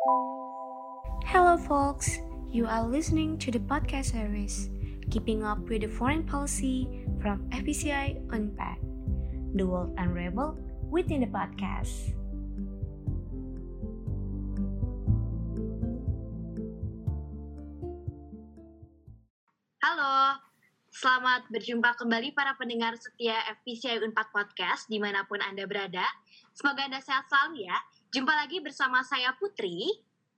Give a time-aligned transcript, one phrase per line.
[0.00, 2.24] Hello, folks.
[2.48, 4.72] You are listening to the podcast series
[5.12, 8.80] Keeping Up with the Foreign Policy from FPCI Unpacked,
[9.52, 10.56] the world unraveled
[10.88, 12.16] within the podcast.
[19.84, 20.40] Halo,
[20.96, 26.08] selamat berjumpa kembali para pendengar setia FPCI Unpad Podcast di mana pun Anda berada.
[26.56, 27.76] Semoga Anda sehat selalu ya.
[28.10, 29.86] Jumpa lagi bersama saya Putri,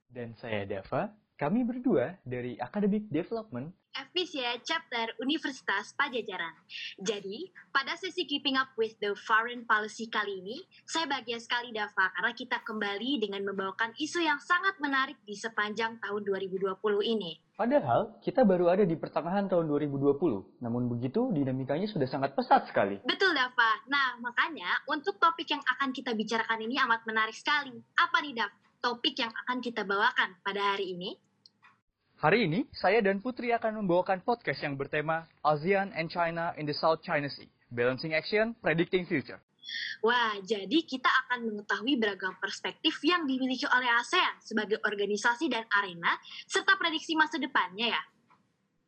[0.05, 1.09] Dan saya Dava,
[1.41, 6.53] kami berdua dari Academic Development FPCI Chapter Universitas Pajajaran.
[7.01, 12.13] Jadi, pada sesi Keeping Up with the Foreign Policy kali ini, saya bahagia sekali Dava
[12.13, 16.77] karena kita kembali dengan membawakan isu yang sangat menarik di sepanjang tahun 2020
[17.09, 17.41] ini.
[17.63, 20.19] Padahal kita baru ada di pertengahan tahun 2020,
[20.67, 22.99] namun begitu dinamikanya sudah sangat pesat sekali.
[23.07, 23.87] Betul Dava.
[23.87, 27.79] Nah, makanya untuk topik yang akan kita bicarakan ini amat menarik sekali.
[27.95, 28.51] Apa nih Dav?
[28.83, 31.15] Topik yang akan kita bawakan pada hari ini?
[32.19, 36.75] Hari ini, saya dan Putri akan membawakan podcast yang bertema ASEAN and China in the
[36.75, 39.39] South China Sea, Balancing Action, Predicting Future.
[40.03, 46.19] Wah, jadi kita akan mengetahui beragam perspektif yang dimiliki oleh ASEAN sebagai organisasi dan arena,
[46.47, 48.03] serta prediksi masa depannya ya.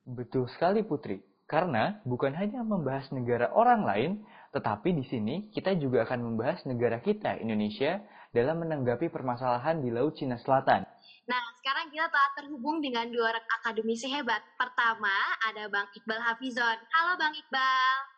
[0.04, 4.12] Betul sekali Putri, karena bukan hanya membahas negara orang lain,
[4.52, 8.02] tetapi di sini kita juga akan membahas negara kita, Indonesia,
[8.34, 10.82] dalam menanggapi permasalahan di Laut Cina Selatan.
[11.24, 14.44] Nah, sekarang kita telah terhubung dengan dua orang akademisi hebat.
[14.60, 15.14] Pertama,
[15.48, 16.78] ada Bang Iqbal Hafizon.
[16.92, 18.13] Halo Bang Iqbal.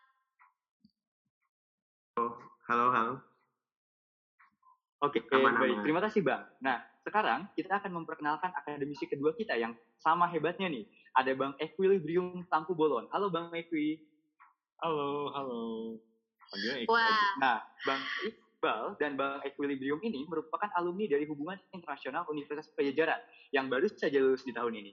[2.67, 3.13] Halo, halo.
[4.99, 5.77] Oke, Aman, baik.
[5.77, 5.83] aman.
[5.87, 6.43] Terima kasih Bang.
[6.59, 9.71] Nah, sekarang kita akan memperkenalkan akademisi kedua kita yang
[10.03, 10.83] sama hebatnya nih.
[11.15, 13.07] Ada Bang Equilibrium Tampu Bolon.
[13.13, 14.03] Halo Bang Equi.
[14.83, 15.95] Halo, halo.
[16.51, 16.91] Panggilnya Iqbal.
[16.91, 17.57] Wah, Nah,
[17.87, 23.21] Bang Iqbal dan Bang Equilibrium ini merupakan alumni dari Hubungan Internasional Universitas Pajajaran
[23.55, 24.91] yang baru saja lulus di tahun ini.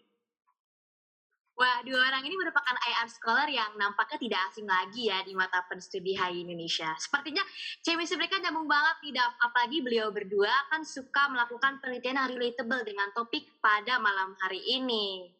[1.54, 5.62] Wah dua orang ini merupakan IR scholar yang nampaknya tidak asing lagi ya di mata
[5.70, 6.90] penstudi HI Indonesia.
[6.98, 7.42] Sepertinya
[7.82, 9.32] chemistry mereka nyambung banget nih, Dav.
[9.38, 15.30] Apalagi beliau berdua kan suka melakukan penelitian yang relatable dengan topik pada malam hari ini.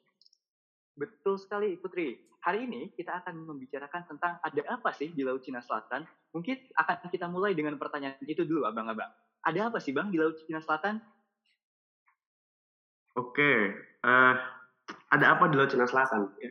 [0.94, 2.14] Betul sekali, Putri.
[2.44, 6.04] Hari ini kita akan membicarakan tentang ada apa sih di Laut Cina Selatan.
[6.30, 9.08] Mungkin akan kita mulai dengan pertanyaan itu dulu, abang-abang.
[9.42, 11.00] Ada apa sih, Bang, di Laut Cina Selatan?
[13.14, 13.52] Oke,
[14.02, 14.34] eh,
[15.14, 16.34] ada apa di Laut Cina Selatan?
[16.42, 16.50] Ya.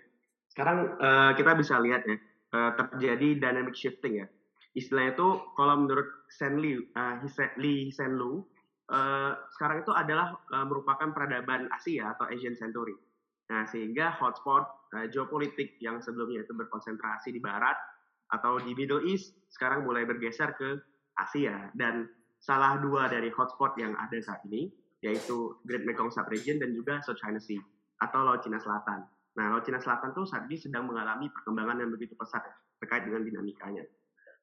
[0.49, 2.17] Sekarang eh, kita bisa lihat ya,
[2.53, 4.27] eh, terjadi dynamic shifting ya.
[4.73, 6.81] Istilahnya itu kalau menurut Sen eh,
[7.21, 8.45] Hise- Lee Hsien Lu,
[8.89, 12.95] eh, sekarang itu adalah eh, merupakan peradaban Asia atau Asian Century.
[13.51, 17.75] Nah, sehingga hotspot eh, geopolitik yang sebelumnya itu berkonsentrasi di barat
[18.31, 20.79] atau di Middle East sekarang mulai bergeser ke
[21.13, 22.09] Asia dan
[22.41, 24.73] salah dua dari hotspot yang ada saat ini
[25.03, 27.59] yaitu Great Mekong Subregion dan juga South China Sea
[28.03, 29.07] atau Laut Cina Selatan.
[29.39, 32.43] Nah, Laut Cina Selatan tuh saat ini sedang mengalami perkembangan yang begitu pesat
[32.83, 33.87] terkait dengan dinamikanya.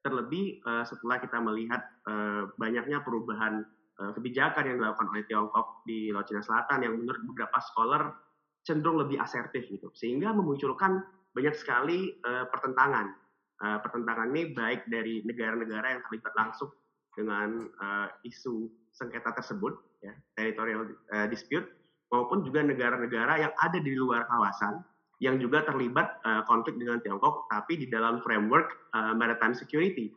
[0.00, 3.60] Terlebih eh, setelah kita melihat eh, banyaknya perubahan
[4.00, 8.16] eh, kebijakan yang dilakukan oleh Tiongkok di Laut Cina Selatan yang menurut beberapa scholar
[8.64, 11.04] cenderung lebih asertif gitu, sehingga memunculkan
[11.36, 13.12] banyak sekali eh, pertentangan.
[13.60, 16.72] Eh, pertentangan ini baik dari negara-negara yang terlibat langsung
[17.12, 21.68] dengan eh, isu sengketa tersebut, ya, territorial eh, dispute,
[22.10, 24.82] maupun juga negara-negara yang ada di luar kawasan
[25.20, 30.10] yang juga terlibat eh, konflik dengan Tiongkok, tapi di dalam framework eh, maritime security.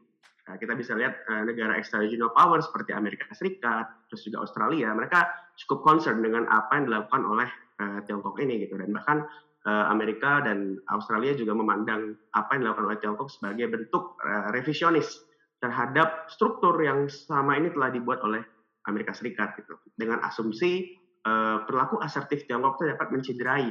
[0.44, 5.28] Nah, kita bisa lihat eh, negara extra-regional power seperti Amerika Serikat, terus juga Australia, mereka
[5.59, 7.50] cukup concern dengan apa yang dilakukan oleh
[7.80, 9.24] eh, Tiongkok ini gitu, dan bahkan
[9.64, 15.24] Amerika dan Australia juga memandang apa yang dilakukan oleh Tiongkok sebagai bentuk eh, revisionis
[15.64, 18.44] terhadap struktur yang selama ini telah dibuat oleh
[18.92, 23.67] Amerika Serikat gitu, dengan asumsi eh, perilaku asertif Tiongkok itu dapat mencederai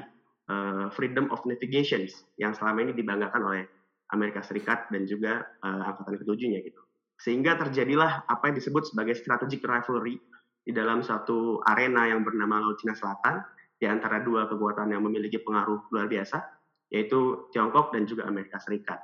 [0.49, 2.05] eh, freedom of navigation
[2.41, 3.63] yang selama ini dibanggakan oleh
[4.13, 6.81] Amerika Serikat dan juga eh, angkatan ketujuhnya gitu.
[7.21, 10.19] Sehingga terjadilah apa yang disebut sebagai strategic rivalry
[10.63, 13.43] di dalam satu arena yang bernama Laut Cina Selatan
[13.79, 16.39] di antara dua kekuatan yang memiliki pengaruh luar biasa
[16.93, 19.01] yaitu Tiongkok dan juga Amerika Serikat.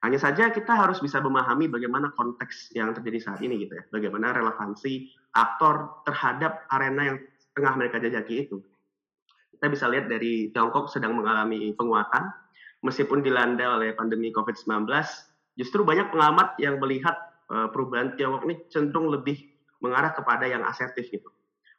[0.00, 3.84] Hanya saja kita harus bisa memahami bagaimana konteks yang terjadi saat ini gitu ya.
[3.92, 7.18] Bagaimana relevansi aktor terhadap arena yang
[7.54, 8.62] tengah mereka jajaki itu.
[9.56, 12.32] Kita bisa lihat dari Tiongkok sedang mengalami penguatan
[12.80, 14.88] meskipun dilanda oleh pandemi COVID-19,
[15.56, 17.16] justru banyak pengamat yang melihat
[17.52, 19.36] eh, perubahan Tiongkok ini cenderung lebih
[19.80, 21.28] mengarah kepada yang asertif gitu.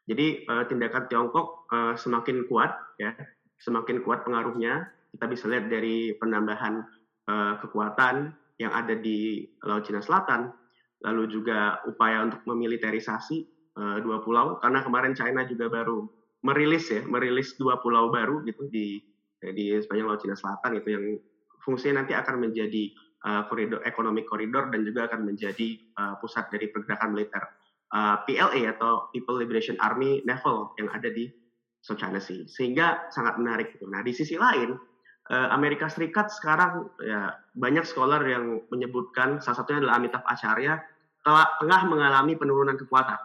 [0.06, 2.72] Jadi eh, tindakan Tiongkok eh, semakin kuat
[3.02, 3.14] ya,
[3.62, 4.90] semakin kuat pengaruhnya.
[5.12, 6.88] Kita bisa lihat dari penambahan
[7.60, 8.32] kekuatan
[8.64, 10.56] yang ada di Laut Cina Selatan,
[11.04, 16.08] lalu juga upaya untuk memiliterisasi uh, dua pulau karena kemarin China juga baru
[16.42, 19.00] merilis ya merilis dua pulau baru gitu di
[19.42, 21.06] di sepanjang laut Cina Selatan itu yang
[21.66, 22.94] fungsinya nanti akan menjadi
[23.26, 27.42] uh, koridor ekonomi koridor dan juga akan menjadi uh, pusat dari pergerakan militer
[27.94, 31.30] uh, PLA atau People Liberation Army Naval yang ada di
[31.82, 33.90] South China Sea sehingga sangat menarik gitu.
[33.90, 34.78] Nah di sisi lain
[35.32, 40.76] Amerika Serikat sekarang ya banyak scholar yang menyebutkan salah satunya adalah Amitabh Acharya
[41.24, 43.16] telah, tengah mengalami penurunan kekuatan.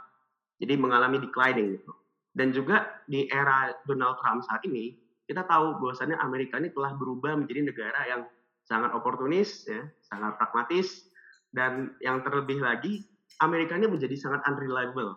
[0.56, 1.92] Jadi mengalami declining gitu.
[2.36, 7.34] Dan juga di era Donald Trump saat ini, kita tahu bahwasannya Amerika ini telah berubah
[7.34, 8.22] menjadi negara yang
[8.68, 11.08] sangat oportunis, ya, sangat pragmatis,
[11.54, 13.08] dan yang terlebih lagi,
[13.40, 15.16] Amerika ini menjadi sangat unreliable.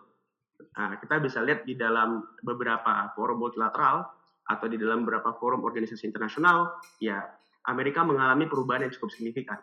[0.76, 4.08] Nah, kita bisa lihat di dalam beberapa forum multilateral
[4.48, 7.20] atau di dalam beberapa forum organisasi internasional, ya
[7.68, 9.60] Amerika mengalami perubahan yang cukup signifikan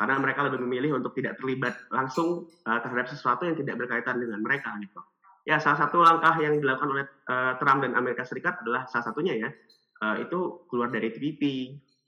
[0.00, 4.40] karena mereka lebih memilih untuk tidak terlibat langsung uh, terhadap sesuatu yang tidak berkaitan dengan
[4.40, 5.04] mereka gitu.
[5.44, 9.36] Ya salah satu langkah yang dilakukan oleh uh, Trump dan Amerika Serikat adalah salah satunya
[9.36, 9.52] ya
[10.00, 11.42] uh, itu keluar dari TPP.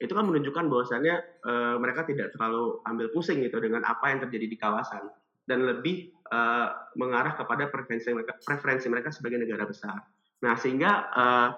[0.00, 4.46] Itu kan menunjukkan bahwasannya uh, mereka tidak terlalu ambil pusing gitu dengan apa yang terjadi
[4.48, 5.12] di kawasan
[5.44, 10.00] dan lebih uh, mengarah kepada preferensi mereka, preferensi mereka sebagai negara besar.
[10.40, 11.48] Nah sehingga uh,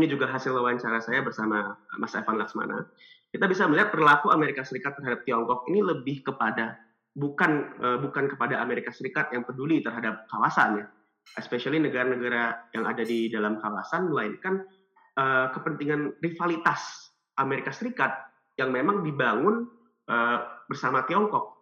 [0.00, 2.88] ini juga hasil wawancara saya bersama Mas Evan Laksmana
[3.28, 6.80] kita bisa melihat perilaku Amerika Serikat terhadap Tiongkok ini lebih kepada
[7.12, 10.86] bukan uh, bukan kepada Amerika Serikat yang peduli terhadap kawasan ya,
[11.36, 14.64] especially negara-negara yang ada di dalam kawasan, melainkan
[15.18, 18.16] uh, kepentingan rivalitas Amerika Serikat
[18.56, 19.68] yang memang dibangun
[20.08, 21.58] uh, bersama Tiongkok.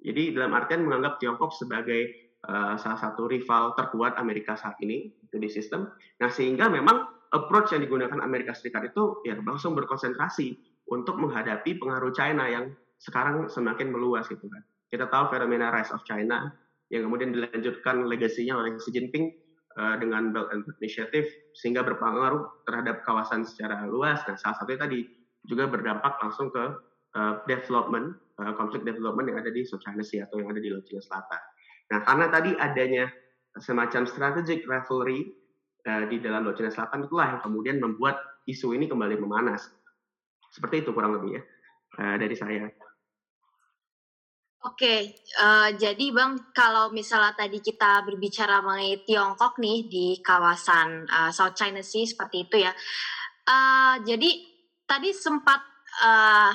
[0.00, 5.36] Jadi dalam artian menganggap Tiongkok sebagai uh, salah satu rival terkuat Amerika saat ini itu
[5.36, 5.92] di sistem.
[6.16, 12.10] Nah sehingga memang approach yang digunakan Amerika Serikat itu ya langsung berkonsentrasi untuk menghadapi pengaruh
[12.12, 14.62] China yang sekarang semakin meluas gitu kan.
[14.90, 16.50] Kita tahu fenomena Rise of China
[16.90, 19.30] yang kemudian dilanjutkan legasinya oleh Xi Jinping
[19.78, 24.18] uh, dengan Belt and Road Initiative sehingga berpengaruh terhadap kawasan secara luas.
[24.26, 25.00] Nah, salah satunya tadi
[25.46, 26.64] juga berdampak langsung ke
[27.14, 28.52] uh, development, uh,
[28.82, 31.40] development yang ada di South China Sea atau yang ada di Laut Cina Selatan.
[31.94, 33.06] Nah, karena tadi adanya
[33.58, 35.30] semacam strategic rivalry
[35.86, 38.18] uh, di dalam Laut Cina Selatan itulah yang kemudian membuat
[38.50, 39.70] isu ini kembali memanas.
[40.50, 41.42] Seperti itu kurang lebih ya
[42.02, 42.66] uh, dari saya.
[44.60, 51.32] Oke, uh, jadi Bang, kalau misalnya tadi kita berbicara mengenai Tiongkok nih di kawasan uh,
[51.32, 52.72] South China Sea seperti itu ya.
[53.48, 54.28] Uh, jadi
[54.84, 55.64] tadi sempat
[56.04, 56.52] uh,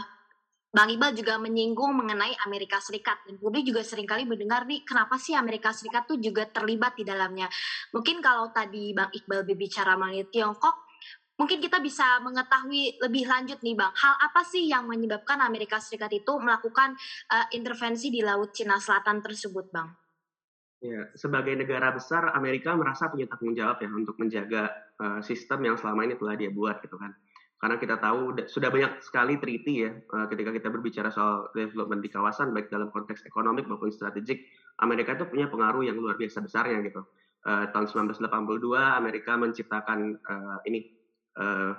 [0.69, 5.17] Bang Iqbal juga menyinggung mengenai Amerika Serikat dan publik juga sering kali mendengar nih kenapa
[5.17, 7.49] sih Amerika Serikat tuh juga terlibat di dalamnya.
[7.89, 10.84] Mungkin kalau tadi Bang Iqbal berbicara mengenai Tiongkok,
[11.35, 16.07] Mungkin kita bisa mengetahui lebih lanjut nih Bang, hal apa sih yang menyebabkan Amerika Serikat
[16.15, 16.95] itu melakukan
[17.27, 19.91] uh, intervensi di Laut Cina Selatan tersebut Bang?
[20.79, 25.75] Ya, sebagai negara besar, Amerika merasa punya tanggung jawab ya untuk menjaga uh, sistem yang
[25.75, 27.11] selama ini telah dia buat gitu kan.
[27.59, 32.11] Karena kita tahu sudah banyak sekali treaty ya uh, ketika kita berbicara soal development di
[32.11, 34.47] kawasan baik dalam konteks ekonomi maupun strategik,
[34.79, 37.03] Amerika itu punya pengaruh yang luar biasa besarnya gitu.
[37.43, 38.31] Uh, tahun 1982
[38.73, 40.94] Amerika menciptakan uh, ini
[41.39, 41.73] uh,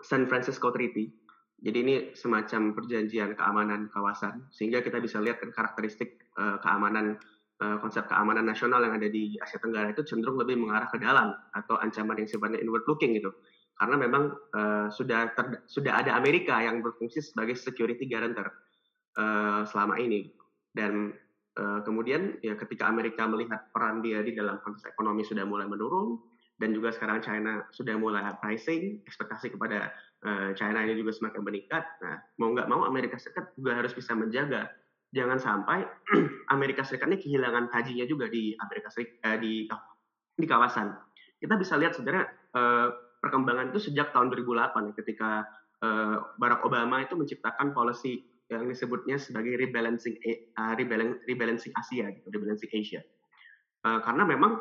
[0.00, 1.12] San Francisco Treaty.
[1.60, 7.20] Jadi ini semacam perjanjian keamanan kawasan, sehingga kita bisa lihat kan karakteristik uh, keamanan
[7.60, 11.36] uh, konsep keamanan nasional yang ada di Asia Tenggara itu cenderung lebih mengarah ke dalam
[11.52, 13.28] atau ancaman yang sifatnya inward looking gitu.
[13.76, 18.52] Karena memang uh, sudah ter, sudah ada Amerika yang berfungsi sebagai security guarantor
[19.20, 20.32] uh, selama ini
[20.72, 21.12] dan
[21.56, 26.20] uh, kemudian ya ketika Amerika melihat peran dia di dalam konteks ekonomi sudah mulai menurun,
[26.60, 29.96] dan juga sekarang China sudah mulai pricing, ekspektasi kepada
[30.28, 31.80] uh, China ini juga semakin meningkat.
[32.04, 34.68] Nah, mau nggak mau Amerika Serikat juga harus bisa menjaga
[35.10, 35.88] jangan sampai
[36.54, 39.64] Amerika Serikat ini kehilangan tajinya juga di Amerika Serikat uh, di
[40.36, 40.92] di kawasan.
[41.40, 42.92] Kita bisa lihat sebenarnya uh,
[43.24, 45.48] perkembangan itu sejak tahun 2008 ketika
[45.80, 48.20] uh, Barack Obama itu menciptakan policy
[48.52, 50.18] yang disebutnya sebagai rebalancing
[51.24, 52.98] rebalancing Asia gitu, rebalancing Asia.
[53.78, 54.58] Karena memang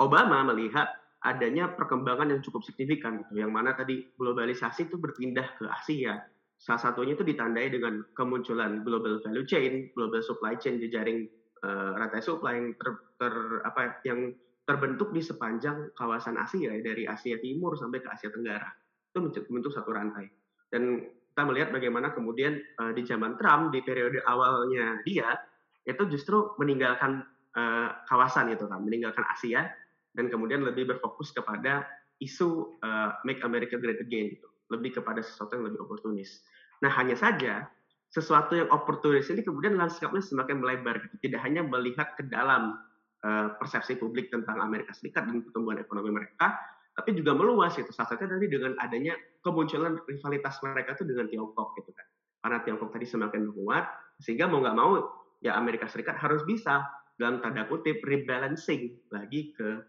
[0.00, 0.88] Obama melihat
[1.20, 6.16] adanya perkembangan yang cukup signifikan gitu, yang mana tadi globalisasi itu berpindah ke Asia.
[6.56, 11.28] Salah satunya itu ditandai dengan kemunculan global value chain, global supply chain, jejaring
[11.64, 12.90] uh, rantai supply yang ter,
[13.20, 14.32] ter apa yang
[14.64, 18.68] terbentuk di sepanjang kawasan Asia dari Asia Timur sampai ke Asia Tenggara.
[19.12, 20.28] Itu membentuk satu rantai.
[20.72, 25.36] Dan kita melihat bagaimana kemudian uh, di zaman Trump di periode awalnya dia
[25.84, 27.24] itu justru meninggalkan
[27.56, 29.68] uh, kawasan itu kan, meninggalkan Asia
[30.16, 31.86] dan kemudian lebih berfokus kepada
[32.20, 36.46] isu uh, make America great again gitu lebih kepada sesuatu yang lebih oportunis.
[36.84, 37.66] Nah hanya saja
[38.10, 41.30] sesuatu yang oportunis ini kemudian lanskapnya semakin melebar gitu.
[41.30, 42.78] tidak hanya melihat ke dalam
[43.22, 46.58] uh, persepsi publik tentang Amerika Serikat dan pertumbuhan ekonomi mereka
[46.98, 49.14] tapi juga meluas itu salah satunya tadi dengan adanya
[49.46, 52.06] kemunculan rivalitas mereka itu dengan Tiongkok gitu kan
[52.42, 53.84] karena Tiongkok tadi semakin menguat
[54.18, 54.90] sehingga mau nggak mau
[55.38, 56.82] ya Amerika Serikat harus bisa
[57.14, 59.80] dalam tanda kutip rebalancing lagi ke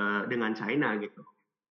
[0.00, 1.22] uh, dengan China gitu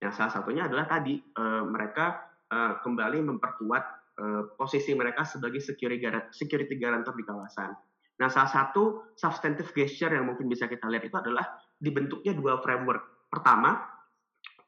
[0.00, 6.76] yang salah satunya adalah tadi uh, mereka uh, kembali memperkuat Eh, posisi mereka sebagai security
[6.76, 7.72] guarantor di kawasan.
[8.20, 13.32] Nah, salah satu substantive gesture yang mungkin bisa kita lihat itu adalah dibentuknya dua framework.
[13.32, 13.80] Pertama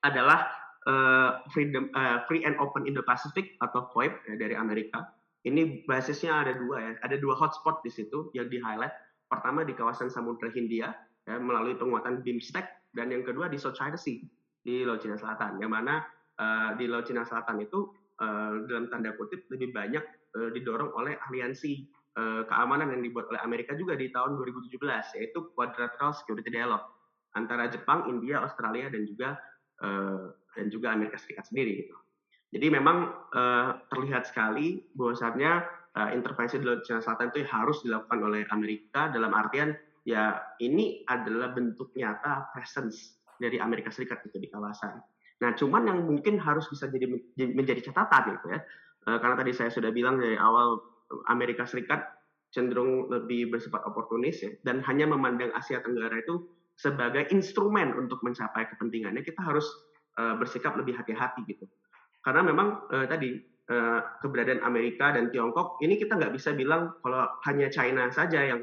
[0.01, 0.49] adalah
[0.89, 5.05] uh, freedom uh, free and open Indo-Pacific atau FOIP ya, dari Amerika.
[5.45, 8.97] Ini basisnya ada dua ya, ada dua hotspot di situ yang di highlight.
[9.29, 10.97] Pertama di kawasan Samudra Hindia
[11.29, 14.21] ya, melalui penguatan BIMSTEC dan yang kedua di South China Sea
[14.63, 15.59] di Laut Cina Selatan.
[15.59, 15.95] Yang mana
[16.39, 17.91] uh, di Laut Cina Selatan itu
[18.23, 20.05] uh, dalam tanda kutip lebih banyak
[20.39, 24.79] uh, didorong oleh aliansi uh, keamanan yang dibuat oleh Amerika juga di tahun 2017
[25.19, 26.87] yaitu Quadrilateral Security Dialogue
[27.35, 29.41] antara Jepang, India, Australia dan juga
[29.83, 31.97] uh, dan juga Amerika Serikat sendiri gitu.
[32.53, 35.65] Jadi memang uh, terlihat sekali bahwasannya
[35.97, 39.73] uh, intervensi di Laut Cina Selatan itu harus dilakukan oleh Amerika dalam artian
[40.03, 44.99] ya ini adalah bentuk nyata presence dari Amerika Serikat itu di kawasan.
[45.43, 47.11] Nah, cuman yang mungkin harus bisa jadi
[47.51, 48.61] menjadi catatan gitu ya.
[49.11, 50.79] Eh, karena tadi saya sudah bilang dari awal
[51.27, 52.07] Amerika Serikat
[52.55, 58.69] cenderung lebih bersifat oportunis ya dan hanya memandang Asia Tenggara itu sebagai instrumen untuk mencapai
[58.69, 59.65] kepentingannya kita harus
[60.21, 61.65] uh, bersikap lebih hati-hati gitu.
[62.23, 63.35] Karena memang uh, tadi
[63.73, 68.61] uh, keberadaan Amerika dan Tiongkok ini kita nggak bisa bilang kalau hanya China saja yang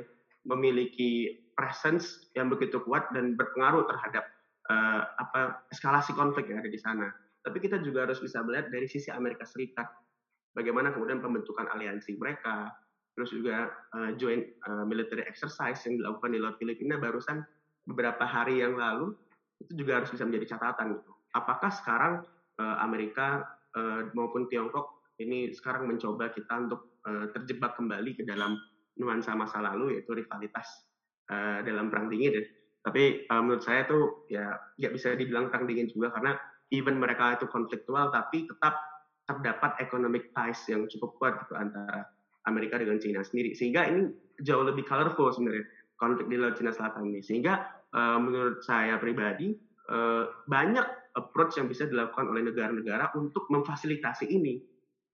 [0.47, 4.25] memiliki presence yang begitu kuat dan berpengaruh terhadap
[4.71, 7.07] uh, apa eskalasi konflik yang ada di sana.
[7.43, 9.87] Tapi kita juga harus bisa melihat dari sisi Amerika Serikat
[10.55, 12.71] bagaimana kemudian pembentukan aliansi mereka,
[13.15, 17.43] terus juga uh, joint uh, military exercise yang dilakukan di Laut Filipina barusan
[17.87, 19.15] beberapa hari yang lalu
[19.59, 21.11] itu juga harus bisa menjadi catatan gitu.
[21.35, 22.13] Apakah sekarang
[22.59, 23.43] uh, Amerika
[23.75, 28.55] uh, maupun Tiongkok ini sekarang mencoba kita untuk uh, terjebak kembali ke dalam
[28.99, 30.67] nuansa masa lalu yaitu rivalitas
[31.31, 32.43] uh, dalam perang dingin ya.
[32.79, 36.35] Tapi uh, menurut saya tuh ya nggak bisa dibilang perang dingin juga karena
[36.69, 38.77] even mereka itu konfliktual tapi tetap
[39.25, 42.07] terdapat economic ties yang cukup kuat gitu antara
[42.49, 43.53] Amerika dengan China sendiri.
[43.53, 44.09] Sehingga ini
[44.41, 45.65] jauh lebih colorful sebenarnya
[45.99, 47.21] konflik di Laut Cina Selatan ini.
[47.21, 49.53] Sehingga uh, menurut saya pribadi
[49.91, 54.57] uh, banyak approach yang bisa dilakukan oleh negara-negara untuk memfasilitasi ini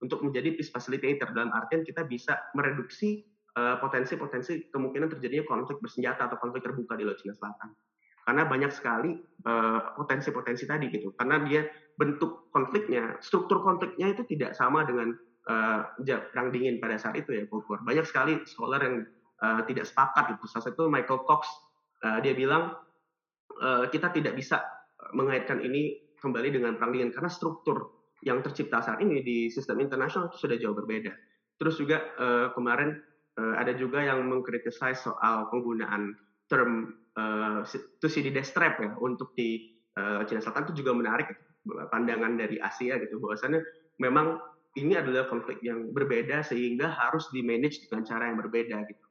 [0.00, 1.32] untuk menjadi peace facilitator.
[1.32, 3.24] Dalam artian kita bisa mereduksi
[3.56, 7.72] potensi-potensi kemungkinan terjadinya konflik bersenjata atau konflik terbuka di Laut Cina Selatan.
[8.26, 11.16] Karena banyak sekali eh, potensi-potensi tadi gitu.
[11.16, 11.64] Karena dia
[11.96, 15.16] bentuk konfliknya, struktur konfliknya itu tidak sama dengan
[15.48, 17.80] uh, perang dingin pada saat itu ya, Bogor.
[17.80, 18.96] Banyak sekali scholar yang
[19.40, 20.44] uh, tidak sepakat itu.
[20.44, 21.48] Salah satu Michael Cox
[22.04, 22.76] uh, dia bilang
[23.64, 24.60] uh, kita tidak bisa
[25.16, 30.28] mengaitkan ini kembali dengan perang dingin karena struktur yang tercipta saat ini di sistem internasional
[30.28, 31.12] itu sudah jauh berbeda.
[31.56, 32.96] Terus juga uh, kemarin
[33.38, 36.16] uh, ada juga yang mengkritisi soal penggunaan
[36.48, 37.62] term uh,
[38.00, 41.28] Thucydides trap ya untuk di uh, Cina Selatan itu juga menarik
[41.90, 43.58] pandangan dari Asia gitu bahwasannya
[43.98, 44.38] memang
[44.76, 49.04] ini adalah konflik yang berbeda sehingga harus di manage dengan cara yang berbeda gitu.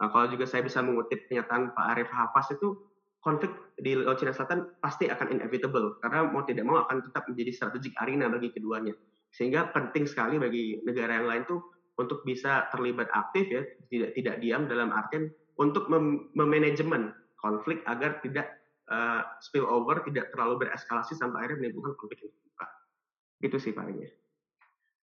[0.00, 2.72] Nah, kalau juga saya bisa mengutip pernyataan Pak Arif Hafas itu
[3.20, 7.52] konflik di Laut Cina Selatan pasti akan inevitable karena mau tidak mau akan tetap menjadi
[7.52, 8.96] strategik arena bagi keduanya.
[9.30, 11.60] Sehingga penting sekali bagi negara yang lain tuh
[12.00, 15.28] untuk bisa terlibat aktif ya tidak tidak diam dalam artian
[15.60, 18.56] untuk mem memanajemen konflik agar tidak
[18.88, 22.66] uh, spill over tidak terlalu bereskalasi sampai akhirnya menimbulkan konflik yang terbuka.
[23.44, 24.10] Itu sih palingnya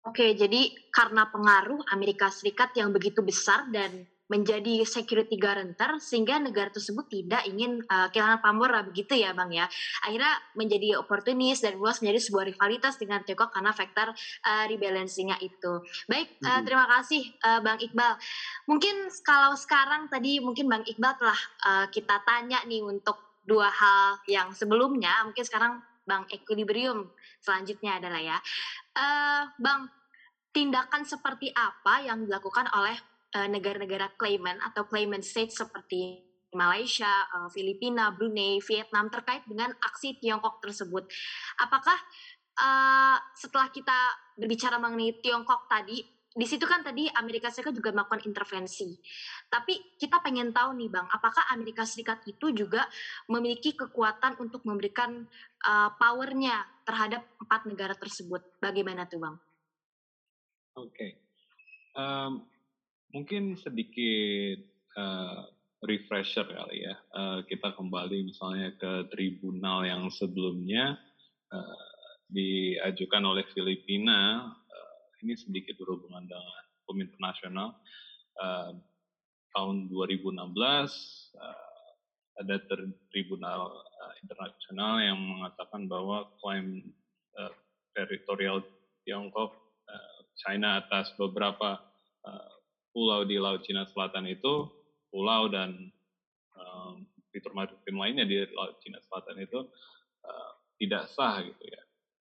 [0.09, 6.71] Oke, jadi karena pengaruh Amerika Serikat yang begitu besar dan menjadi security guarantor sehingga negara
[6.71, 9.67] tersebut tidak ingin uh, kehilangan pamor begitu ya bang ya.
[10.07, 14.15] Akhirnya menjadi oportunis dan luas menjadi sebuah rivalitas dengan Tiongkok karena faktor
[14.47, 15.83] uh, rebalancingnya itu.
[16.07, 18.13] Baik uh, terima kasih uh, bang Iqbal.
[18.71, 24.23] Mungkin kalau sekarang tadi mungkin bang Iqbal telah uh, kita tanya nih untuk dua hal
[24.31, 25.27] yang sebelumnya.
[25.27, 27.11] Mungkin sekarang bang equilibrium
[27.43, 28.39] selanjutnya adalah ya.
[28.95, 29.91] Uh, bang
[30.55, 37.49] tindakan seperti apa yang dilakukan oleh Eh, negara-negara claimant atau claimant state seperti Malaysia, uh,
[37.51, 41.07] Filipina, Brunei, Vietnam terkait dengan aksi Tiongkok tersebut.
[41.63, 41.99] Apakah
[42.59, 43.99] uh, setelah kita
[44.35, 48.95] berbicara mengenai Tiongkok tadi, di situ kan tadi Amerika Serikat juga melakukan intervensi.
[49.51, 52.87] Tapi kita pengen tahu nih Bang, apakah Amerika Serikat itu juga
[53.27, 55.27] memiliki kekuatan untuk memberikan
[55.67, 58.43] uh, powernya terhadap empat negara tersebut?
[58.63, 59.37] Bagaimana tuh Bang?
[60.79, 60.95] Oke.
[60.95, 61.11] Okay.
[61.99, 62.47] Um,
[63.11, 64.63] mungkin sedikit
[64.97, 65.47] uh,
[65.83, 66.95] refresher kali ya.
[67.15, 70.99] Uh, kita kembali misalnya ke tribunal yang sebelumnya
[71.51, 71.87] uh,
[72.31, 74.47] diajukan oleh Filipina.
[74.53, 77.69] Uh, ini sedikit berhubungan dengan hukum internasional.
[78.39, 78.73] Uh,
[79.57, 81.71] tahun 2016 uh,
[82.41, 82.57] ada
[83.11, 86.95] tribunal uh, internasional yang mengatakan bahwa klaim
[87.37, 87.53] uh,
[87.93, 88.63] teritorial
[89.05, 89.53] Tiongkok
[89.91, 91.83] uh, China atas beberapa
[92.25, 92.60] uh,
[92.91, 94.67] pulau di Laut Cina Selatan itu
[95.11, 95.91] pulau dan
[96.55, 99.61] um, fitur maritim lainnya di Laut Cina Selatan itu
[100.27, 101.83] uh, tidak sah gitu ya.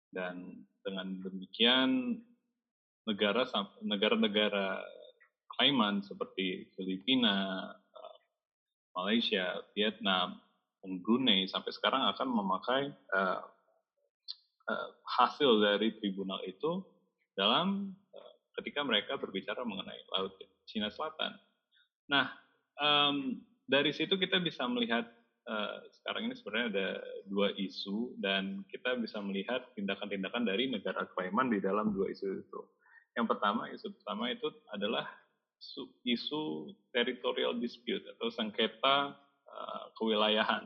[0.10, 2.20] Dan dengan demikian
[3.06, 3.46] negara
[3.84, 4.84] negara-negara
[5.56, 8.18] klaiman seperti Filipina, uh,
[8.96, 10.39] Malaysia, Vietnam,
[10.80, 12.84] dan Brunei sampai sekarang akan memakai
[13.16, 13.44] uh,
[14.72, 14.89] uh,
[15.20, 16.84] hasil dari tribunal itu
[17.36, 17.96] dalam
[18.58, 20.34] ketika mereka berbicara mengenai Laut
[20.65, 21.38] Cina Selatan.
[22.10, 22.34] Nah,
[22.79, 23.38] um,
[23.70, 25.06] dari situ kita bisa melihat
[25.46, 26.88] uh, sekarang ini sebenarnya ada
[27.29, 32.62] dua isu dan kita bisa melihat tindakan-tindakan dari negara klaiman di dalam dua isu itu.
[33.13, 35.06] Yang pertama, isu pertama itu adalah
[36.08, 39.13] isu territorial dispute atau sengketa
[39.46, 40.65] uh, kewilayahan.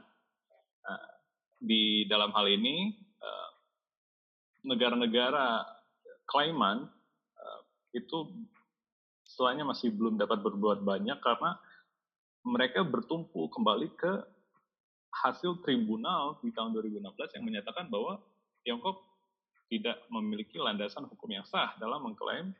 [0.83, 1.11] Uh,
[1.63, 2.91] di dalam hal ini,
[4.63, 6.87] negara-negara uh, klaiman
[7.93, 8.17] itu
[9.23, 11.55] setelahnya masih belum dapat berbuat banyak karena
[12.43, 14.13] mereka bertumpu kembali ke
[15.23, 18.19] hasil tribunal di tahun 2016 yang menyatakan bahwa
[18.65, 19.05] Tiongkok
[19.71, 22.51] tidak memiliki landasan hukum yang sah dalam mengklaim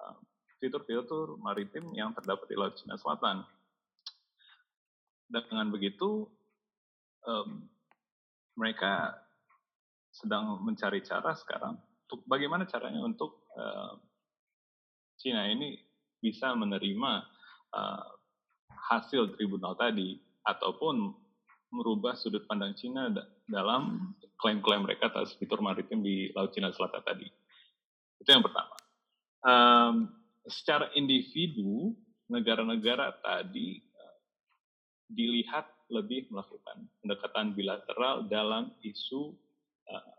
[0.00, 0.16] uh,
[0.58, 3.46] fitur-fitur maritim yang terdapat di Laut Cina Selatan.
[5.28, 6.26] Dan dengan begitu,
[7.28, 7.68] um,
[8.56, 9.14] mereka
[10.10, 11.78] sedang mencari cara sekarang
[12.08, 13.94] untuk bagaimana caranya untuk uh,
[15.18, 15.76] Cina ini
[16.18, 17.12] bisa menerima
[17.74, 18.06] uh,
[18.88, 21.12] hasil tribunal tadi ataupun
[21.68, 23.12] merubah sudut pandang Cina
[23.44, 27.28] dalam klaim-klaim mereka atas fitur maritim di Laut Cina Selatan tadi.
[28.18, 28.76] Itu yang pertama.
[29.44, 29.94] Um,
[30.48, 31.92] secara individu,
[32.32, 34.18] negara-negara tadi uh,
[35.12, 39.36] dilihat lebih melakukan pendekatan bilateral dalam isu
[39.92, 40.16] uh,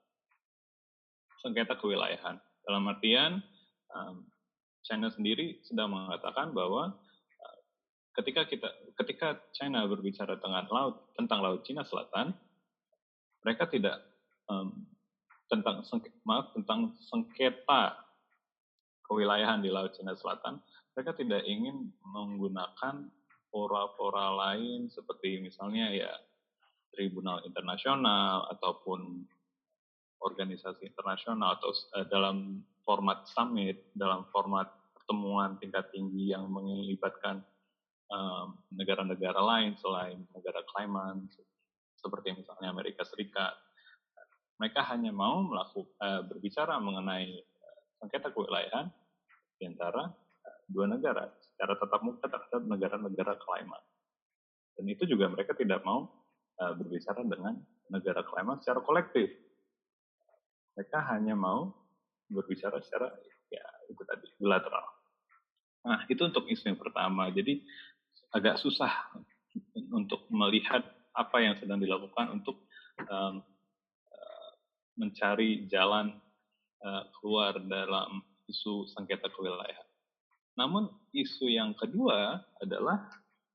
[1.41, 2.38] sengketa kewilayahan.
[2.65, 3.41] Dalam artian,
[3.89, 4.21] um,
[4.89, 6.97] China sendiri sedang mengatakan bahwa
[7.38, 7.58] uh,
[8.17, 12.34] ketika kita ketika China berbicara tentang laut tentang laut Cina Selatan,
[13.45, 14.02] mereka tidak
[14.49, 14.89] um,
[15.45, 15.86] tentang
[16.25, 18.02] maaf tentang sengketa
[19.06, 20.58] kewilayahan di laut Cina Selatan,
[20.97, 23.10] mereka tidak ingin menggunakan
[23.49, 26.12] fora-fora lain seperti misalnya ya
[26.93, 29.25] tribunal internasional ataupun
[30.21, 34.69] organisasi internasional atau uh, dalam format summit, dalam format
[35.09, 37.41] pertemuan tingkat tinggi yang melibatkan
[38.77, 41.25] negara-negara um, lain selain negara klaiman
[41.97, 43.57] seperti misalnya Amerika Serikat.
[44.61, 47.41] Mereka hanya mau melakukan uh, berbicara mengenai
[47.97, 48.93] sengketa kewilayahan
[49.57, 53.81] di antara uh, dua negara secara tetap muka terhadap negara-negara klaiman.
[54.77, 56.05] Dan itu juga mereka tidak mau
[56.61, 57.57] uh, berbicara dengan
[57.89, 59.25] negara klaiman secara kolektif.
[60.77, 61.73] Mereka hanya mau
[62.29, 63.09] berbicara secara
[63.49, 64.98] ya itu tadi bilateral.
[65.85, 67.31] Nah itu untuk isu yang pertama.
[67.31, 67.63] Jadi
[68.33, 68.91] agak susah
[69.95, 72.67] untuk melihat apa yang sedang dilakukan untuk
[73.09, 73.41] um,
[74.99, 76.11] mencari jalan
[76.83, 78.19] uh, keluar dalam
[78.51, 79.87] isu sengketa kewilayahan.
[80.59, 83.07] Namun isu yang kedua adalah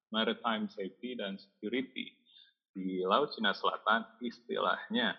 [0.09, 2.17] maritime safety dan security
[2.73, 5.13] di Laut Cina Selatan istilahnya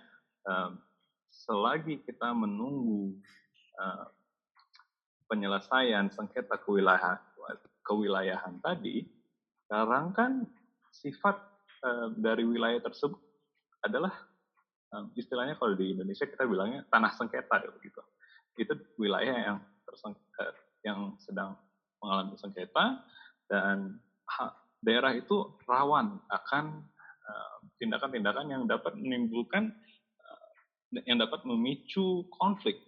[0.49, 0.81] um,
[1.29, 3.15] selagi kita menunggu
[3.77, 4.09] uh,
[5.25, 7.17] penyelesaian sengketa kewilayahan,
[7.85, 9.05] kewilayahan tadi,
[9.65, 10.31] sekarang kan
[10.93, 11.37] sifat
[11.85, 13.17] uh, dari wilayah tersebut
[13.85, 14.13] adalah
[14.93, 18.01] um, istilahnya kalau di Indonesia kita bilangnya tanah sengketa ya begitu.
[18.55, 20.53] Itu wilayah yang tersengketa,
[20.85, 21.57] yang sedang
[22.01, 23.03] mengalami sengketa
[23.49, 26.85] dan ha, daerah itu rawan akan
[27.81, 29.73] tindakan-tindakan uh, yang dapat menimbulkan
[31.03, 32.79] yang dapat memicu konflik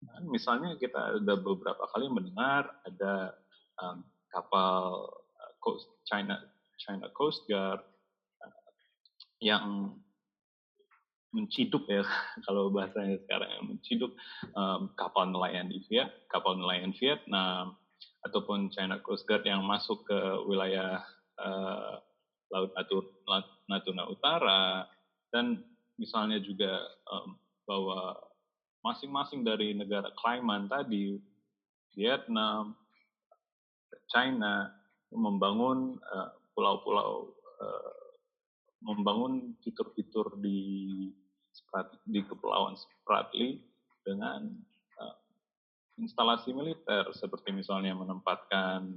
[0.00, 3.36] Kan misalnya kita ada beberapa kali mendengar ada
[3.80, 4.00] um,
[4.32, 6.40] kapal uh, Coast China
[6.80, 7.84] China Coast Guard
[8.40, 8.68] uh,
[9.44, 9.96] yang
[11.30, 12.02] menciduk ya
[12.46, 14.12] kalau bahasanya sekarang yang menciduk
[14.56, 17.76] um, kapal nelayan di Viet kapal nelayan Vietnam
[18.24, 21.00] ataupun China Coast Guard yang masuk ke wilayah
[21.40, 22.00] uh,
[22.50, 22.74] Laut
[23.70, 24.82] Natuna Utara
[25.30, 25.62] dan
[25.94, 28.18] misalnya juga um, bahwa
[28.80, 31.20] masing-masing dari negara klaiman tadi,
[31.92, 32.76] Vietnam,
[34.10, 34.70] China
[35.10, 35.98] membangun
[36.54, 38.10] pulau-pulau uh,
[38.80, 40.58] membangun fitur-fitur di
[42.06, 43.60] di kepulauan Spratly
[44.06, 44.48] dengan
[45.02, 45.16] uh,
[45.98, 48.96] instalasi militer seperti misalnya menempatkan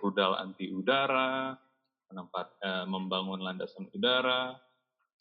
[0.00, 1.56] rudal anti udara,
[2.08, 4.56] menempat, uh, membangun landasan udara.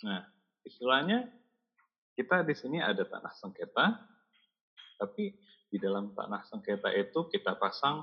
[0.06, 0.22] Nah,
[0.64, 1.28] istilahnya
[2.18, 3.94] kita di sini ada tanah sengketa,
[4.98, 5.38] tapi
[5.70, 8.02] di dalam tanah sengketa itu kita pasang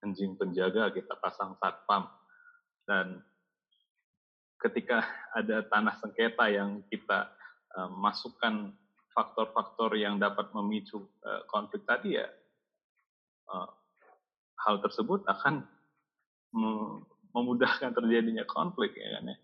[0.00, 2.08] anjing penjaga, kita pasang satpam.
[2.88, 3.20] Dan
[4.56, 5.04] ketika
[5.36, 7.28] ada tanah sengketa yang kita
[7.76, 8.72] uh, masukkan
[9.12, 12.24] faktor-faktor yang dapat memicu uh, konflik tadi ya,
[13.52, 13.68] uh,
[14.64, 15.60] hal tersebut akan
[17.36, 19.38] memudahkan terjadinya konflik ya kan ya.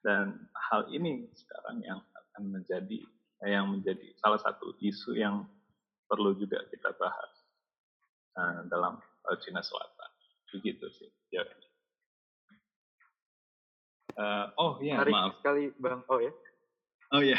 [0.00, 3.00] Dan hal ini sekarang yang akan menjadi
[3.48, 5.48] yang menjadi salah satu isu yang
[6.04, 7.32] perlu juga kita bahas
[8.36, 9.00] uh, dalam
[9.40, 10.10] Cina Selatan.
[10.50, 11.68] Begitu sih jawabnya.
[14.18, 15.32] Uh, oh ya, Tarik maaf.
[15.40, 16.02] sekali Bang.
[16.10, 16.32] Oh ya.
[17.14, 17.38] Oh ya.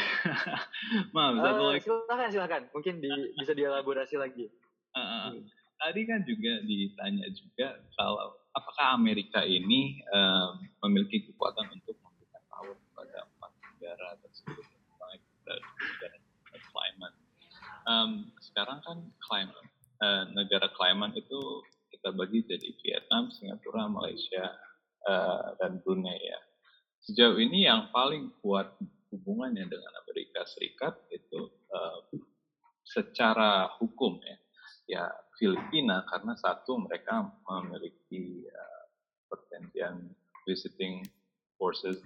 [1.16, 1.84] maaf, satu Uh, lagi.
[1.84, 2.62] silakan silakan.
[2.72, 4.48] Mungkin di, bisa dielaborasi lagi.
[4.96, 5.36] Uh,
[5.78, 10.56] tadi kan juga ditanya juga kalau apakah Amerika ini uh,
[10.88, 14.64] memiliki kekuatan untuk memberikan power kepada empat negara tersebut,
[15.42, 15.66] misalnya
[15.98, 17.16] dari negara climate.
[17.82, 21.40] Um, sekarang kan climate, uh, negara climate itu
[21.90, 24.54] kita bagi jadi Vietnam, Singapura, Malaysia,
[25.06, 26.40] uh, dan Brunei ya.
[27.02, 28.78] Sejauh ini yang paling kuat
[29.10, 32.06] hubungannya dengan Amerika Serikat itu uh,
[32.86, 34.36] secara hukum ya,
[34.86, 38.84] ya Filipina karena satu mereka memiliki uh,
[39.26, 40.14] perjanjian
[40.46, 41.02] visiting
[41.58, 42.02] forces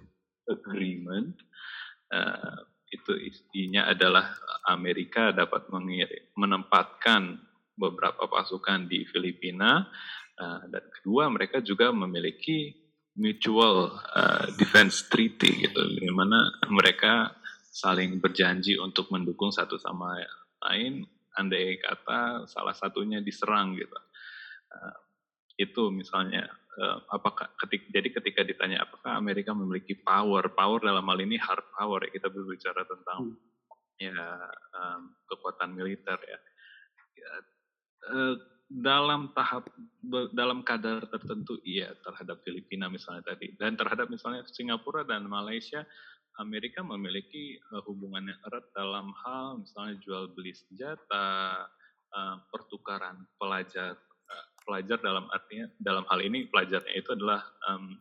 [0.49, 1.37] agreement
[2.13, 4.31] uh, itu istinya adalah
[4.67, 7.35] Amerika dapat mengirim, menempatkan
[7.75, 9.85] beberapa pasukan di Filipina
[10.39, 12.73] uh, dan kedua mereka juga memiliki
[13.17, 17.33] mutual uh, defense treaty gitu di mana mereka
[17.73, 20.17] saling berjanji untuk mendukung satu sama
[20.65, 21.05] lain.
[21.37, 23.93] Andai kata salah satunya diserang gitu.
[24.73, 24.97] Uh,
[25.57, 31.19] itu misalnya uh, apakah ketik jadi ketika ditanya apakah Amerika memiliki power power dalam hal
[31.21, 33.37] ini hard power ya kita berbicara tentang hmm.
[33.97, 34.17] ya
[34.77, 36.39] um, kekuatan militer ya,
[37.17, 37.31] ya
[38.13, 38.35] uh,
[38.67, 39.71] dalam tahap
[40.35, 45.87] dalam kadar tertentu iya terhadap Filipina misalnya tadi dan terhadap misalnya Singapura dan Malaysia
[46.37, 51.63] Amerika memiliki uh, hubungan yang erat dalam hal misalnya jual beli senjata
[52.11, 53.95] uh, pertukaran pelajar
[54.67, 57.39] pelajar dalam artinya dalam hal ini pelajarnya itu adalah
[57.71, 57.95] um,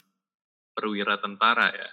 [0.75, 1.91] perwira tentara ya.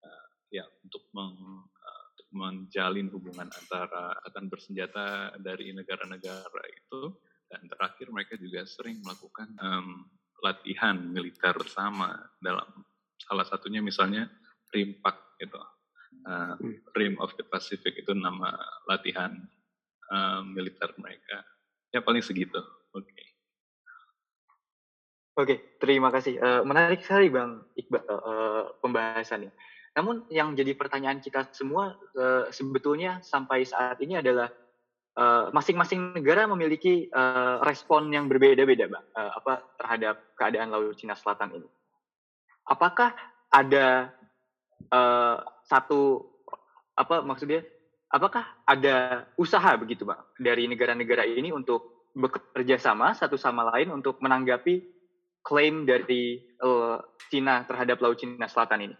[0.00, 1.36] Uh, ya untuk meng,
[1.68, 7.12] uh, untuk menjalin hubungan antara akan bersenjata dari negara-negara itu.
[7.46, 10.08] Dan terakhir mereka juga sering melakukan um,
[10.42, 12.66] latihan militer bersama dalam
[13.22, 14.26] salah satunya misalnya
[14.74, 15.60] RIMPAC gitu.
[16.26, 16.58] Uh,
[16.98, 18.50] Rim of the Pacific itu nama
[18.90, 19.30] latihan
[20.10, 21.46] uh, militer mereka.
[21.94, 22.58] Ya paling segitu.
[22.90, 23.06] Oke.
[23.06, 23.35] okay.
[25.36, 26.40] Oke, terima kasih.
[26.40, 29.52] Uh, menarik sekali Bang Iqbal uh, pembahasannya.
[29.92, 34.48] Namun yang jadi pertanyaan kita semua uh, sebetulnya sampai saat ini adalah
[35.52, 41.16] masing-masing uh, negara memiliki uh, respon yang berbeda-beda, bang, uh, apa terhadap keadaan Laut Cina
[41.16, 41.68] Selatan ini.
[42.68, 43.16] Apakah
[43.48, 44.12] ada
[44.92, 46.20] uh, satu
[46.92, 47.64] apa maksudnya?
[48.12, 54.20] Apakah ada usaha begitu, bang, dari negara-negara ini untuk bekerja sama satu sama lain untuk
[54.20, 54.95] menanggapi
[55.46, 56.98] klaim dari uh,
[57.30, 58.96] Cina terhadap Laut Cina Selatan ini?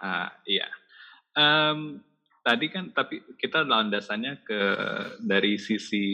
[0.00, 0.64] Ah, iya.
[1.36, 2.00] Um,
[2.40, 4.60] tadi kan tapi kita landasannya ke
[5.20, 6.04] dari sisi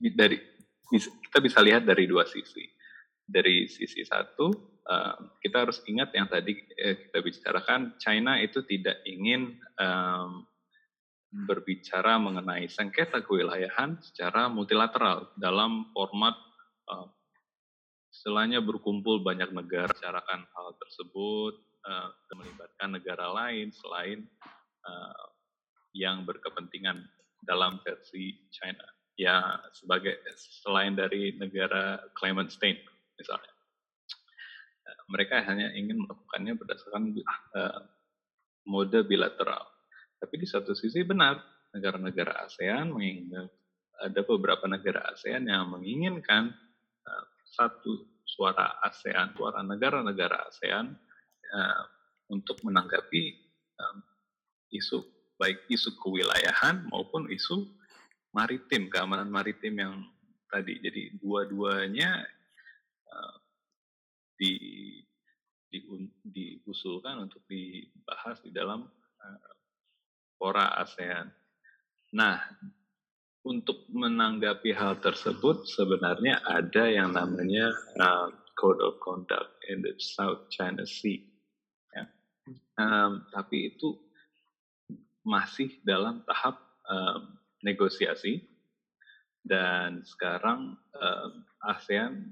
[0.00, 0.40] dari
[1.28, 2.64] kita bisa lihat dari dua sisi
[3.20, 4.48] dari sisi satu
[4.88, 10.48] uh, kita harus ingat yang tadi eh, kita bicarakan China itu tidak ingin um,
[11.32, 16.36] berbicara mengenai sengketa kewilayahan secara multilateral dalam format
[16.92, 17.08] uh,
[18.12, 21.56] istilahnya berkumpul banyak negara bicarakan hal tersebut
[21.88, 24.28] uh, melibatkan negara lain selain
[24.84, 25.26] uh,
[25.96, 27.08] yang berkepentingan
[27.42, 28.84] dalam versi China.
[29.16, 32.80] Ya sebagai selain dari negara climate state
[33.20, 33.52] misalnya,
[34.88, 37.12] eh, mereka hanya ingin melakukannya berdasarkan
[37.56, 37.80] uh,
[38.68, 39.68] mode bilateral.
[40.16, 41.40] Tapi di satu sisi benar
[41.76, 43.50] negara-negara ASEAN mengingat
[44.00, 46.71] ada beberapa negara ASEAN yang menginginkan uh,
[47.52, 50.96] satu suara ASEAN, suara negara-negara ASEAN
[51.52, 51.82] uh,
[52.32, 53.36] untuk menanggapi
[53.76, 53.96] um,
[54.72, 55.04] isu
[55.36, 57.68] baik isu kewilayahan maupun isu
[58.32, 59.94] maritim, keamanan maritim yang
[60.48, 60.80] tadi.
[60.80, 62.24] Jadi dua-duanya
[63.12, 63.36] uh,
[64.40, 64.56] di,
[65.68, 65.78] di
[66.24, 68.88] diusulkan untuk dibahas di dalam
[69.20, 69.52] uh,
[70.40, 71.28] fora ASEAN.
[72.16, 72.40] Nah,
[73.42, 80.46] untuk menanggapi hal tersebut sebenarnya ada yang namanya uh, Code of Conduct in the South
[80.46, 81.18] China Sea.
[81.90, 82.04] Ya.
[82.78, 83.98] Um, tapi itu
[85.26, 88.46] masih dalam tahap um, negosiasi
[89.42, 91.30] dan sekarang um,
[91.66, 92.30] ASEAN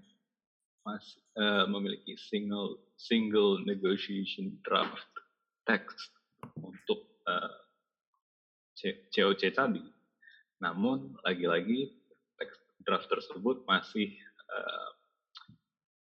[0.87, 5.11] masih uh, memiliki single single negotiation draft
[5.67, 6.15] text
[6.63, 7.59] untuk uh,
[9.13, 10.00] COC tadi
[10.61, 11.97] namun lagi-lagi
[12.85, 14.17] draft tersebut masih
[14.49, 14.91] uh,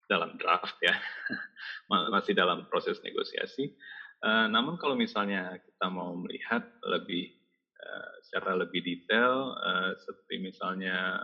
[0.10, 0.94] dalam draft ya,
[2.14, 3.74] masih dalam proses negosiasi.
[4.20, 7.30] Uh, namun kalau misalnya kita mau melihat lebih
[7.80, 9.56] uh, secara lebih detail,
[10.02, 11.24] seperti misalnya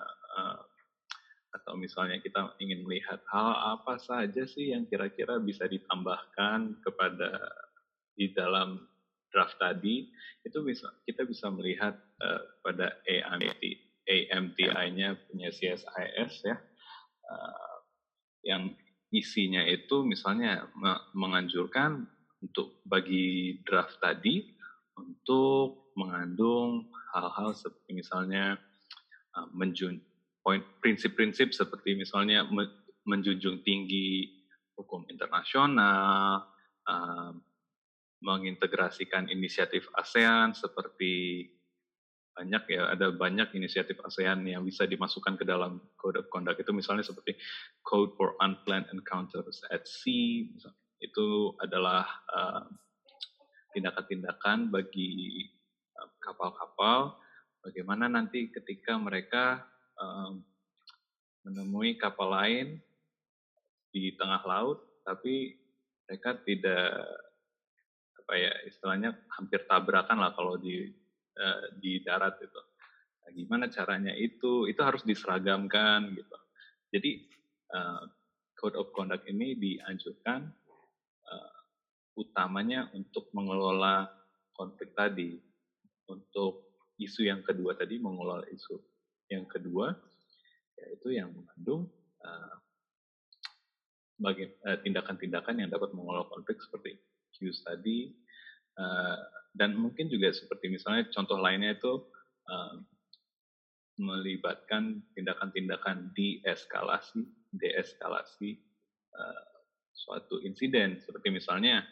[1.56, 7.40] atau misalnya kita ingin melihat hal apa saja sih yang kira-kira bisa ditambahkan kepada
[8.12, 8.84] di dalam
[9.36, 10.08] draft tadi
[10.48, 13.60] itu bisa kita bisa melihat uh, pada AMT
[14.08, 16.56] AMTI-nya punya CSIS ya.
[17.26, 17.76] Uh,
[18.46, 18.72] yang
[19.10, 20.70] isinya itu misalnya
[21.18, 22.06] menganjurkan
[22.40, 24.54] untuk bagi draft tadi
[24.96, 28.56] untuk mengandung hal-hal seperti misalnya
[29.36, 30.00] uh, menjun
[30.46, 32.46] poin prinsip-prinsip seperti misalnya
[33.10, 34.30] menjunjung tinggi
[34.78, 36.46] hukum internasional,
[36.86, 37.32] uh,
[38.26, 41.46] mengintegrasikan inisiatif ASEAN seperti
[42.36, 46.74] banyak ya ada banyak inisiatif ASEAN yang bisa dimasukkan ke dalam code of conduct itu.
[46.74, 47.38] Misalnya seperti
[47.86, 50.50] code for unplanned encounters at sea
[51.00, 52.66] itu adalah uh,
[53.78, 55.46] tindakan-tindakan bagi
[56.20, 57.16] kapal-kapal.
[57.16, 59.64] Uh, bagaimana nanti ketika mereka
[60.02, 60.36] uh,
[61.46, 62.82] menemui kapal lain
[63.96, 65.56] di tengah laut tapi
[66.06, 66.94] mereka tidak
[68.26, 70.90] apa ya istilahnya hampir tabrakan lah kalau di
[71.38, 72.62] uh, di darat itu.
[73.22, 74.66] Nah, gimana caranya itu?
[74.66, 76.38] Itu harus diseragamkan gitu.
[76.90, 77.22] Jadi
[77.70, 78.02] uh,
[78.58, 80.42] code of conduct ini dianjurkan
[81.30, 81.58] uh,
[82.18, 84.10] utamanya untuk mengelola
[84.58, 85.38] konflik tadi.
[86.10, 88.78] Untuk isu yang kedua tadi mengelola isu
[89.30, 89.94] yang kedua
[90.82, 91.90] yaitu yang mengandung
[92.26, 92.58] uh,
[94.82, 96.98] tindakan-tindakan yang dapat mengelola konflik seperti
[97.36, 98.16] cues tadi
[98.80, 99.20] uh,
[99.56, 102.04] dan mungkin juga seperti misalnya contoh lainnya itu
[102.52, 102.76] uh,
[103.96, 107.24] melibatkan tindakan-tindakan deeskalasi,
[107.56, 108.60] deeskalasi
[109.16, 109.44] uh,
[109.96, 111.00] suatu insiden.
[111.00, 111.88] Seperti misalnya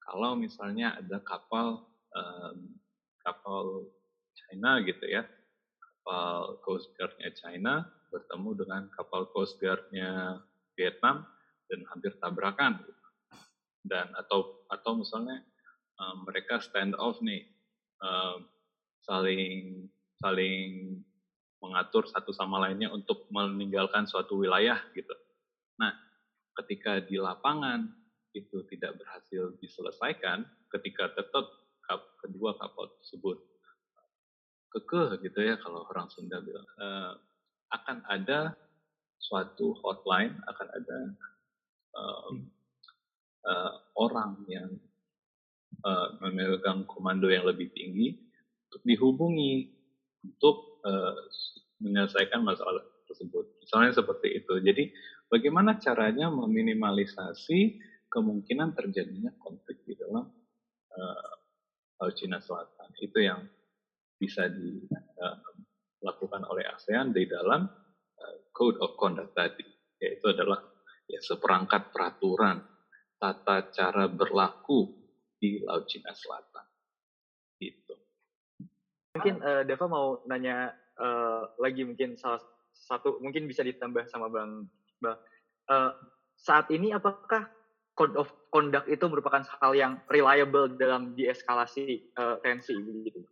[0.00, 1.84] kalau misalnya ada kapal
[2.16, 2.80] um,
[3.20, 3.86] kapal
[4.32, 5.22] China gitu ya
[6.02, 10.42] kapal Coast Guard-nya China bertemu dengan kapal Coast Guard-nya
[10.74, 11.22] Vietnam
[11.70, 12.82] dan hampir tabrakan
[13.82, 15.42] dan atau atau misalnya
[15.98, 17.46] um, mereka stand off nih
[18.02, 18.46] um,
[19.02, 19.86] saling
[20.22, 21.02] saling
[21.62, 25.14] mengatur satu sama lainnya untuk meninggalkan suatu wilayah gitu.
[25.78, 25.94] Nah,
[26.62, 27.86] ketika di lapangan
[28.34, 30.42] itu tidak berhasil diselesaikan,
[30.74, 31.46] ketika tetap
[31.86, 33.38] kap, kedua kapal tersebut
[34.72, 37.12] kekeh gitu ya kalau orang Sunda bilang uh,
[37.76, 38.56] akan ada
[39.20, 40.98] suatu hotline, akan ada
[41.94, 42.34] um,
[43.46, 44.70] uh, orang yang
[45.82, 48.18] uh, memegang komando yang lebih tinggi
[48.70, 49.54] untuk dihubungi
[50.22, 51.18] untuk uh,
[51.82, 53.58] menyelesaikan masalah tersebut.
[53.60, 54.54] Misalnya seperti itu.
[54.62, 54.94] Jadi
[55.26, 60.30] bagaimana caranya meminimalisasi kemungkinan terjadinya konflik di dalam
[60.94, 61.32] uh,
[62.02, 62.90] Laut Cina Selatan.
[62.98, 63.46] Itu yang
[64.18, 69.66] bisa dilakukan oleh ASEAN di dalam uh, Code of Conduct tadi,
[69.98, 70.62] yaitu adalah
[71.10, 72.62] ya seperangkat peraturan
[73.22, 74.90] tata cara berlaku
[75.38, 76.66] di Laut Cina Selatan.
[77.62, 77.94] Itu.
[79.14, 82.42] Mungkin uh, Deva mau nanya uh, lagi mungkin salah
[82.74, 84.66] satu mungkin bisa ditambah sama Bang
[84.98, 85.14] Bang.
[85.70, 85.94] Uh,
[86.34, 87.46] saat ini apakah
[87.94, 93.22] code of conduct itu merupakan hal yang reliable dalam dieskalasi uh, tensi begitu?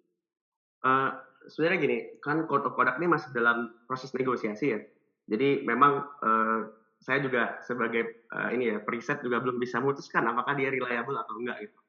[0.86, 1.18] Uh,
[1.50, 4.80] sebenarnya gini, kan code of conduct ini masih dalam proses negosiasi ya.
[5.26, 6.60] Jadi memang uh,
[7.00, 11.34] saya juga sebagai uh, ini ya preset juga belum bisa memutuskan apakah dia reliable atau
[11.40, 11.80] enggak gitu.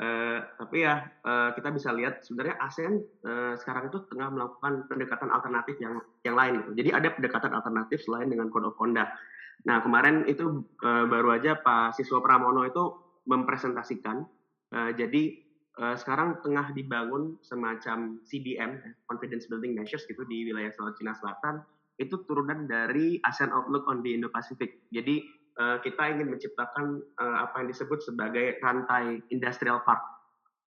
[0.00, 5.28] Uh, tapi ya uh, kita bisa lihat sebenarnya ASEAN uh, sekarang itu tengah melakukan pendekatan
[5.28, 6.70] alternatif yang yang lain gitu.
[6.72, 9.12] Jadi ada pendekatan alternatif selain dengan code of conduct.
[9.68, 12.96] Nah kemarin itu uh, baru aja Pak Siswa Pramono itu
[13.28, 14.24] mempresentasikan.
[14.72, 15.36] Uh, jadi
[15.76, 21.60] uh, sekarang tengah dibangun semacam CBM, Confidence Building Measures gitu di wilayah Sulawesi Selatan
[22.00, 24.88] itu turunan dari ASEAN Outlook on the Indo-Pacific.
[24.88, 25.20] Jadi
[25.60, 30.00] uh, kita ingin menciptakan uh, apa yang disebut sebagai rantai industrial park.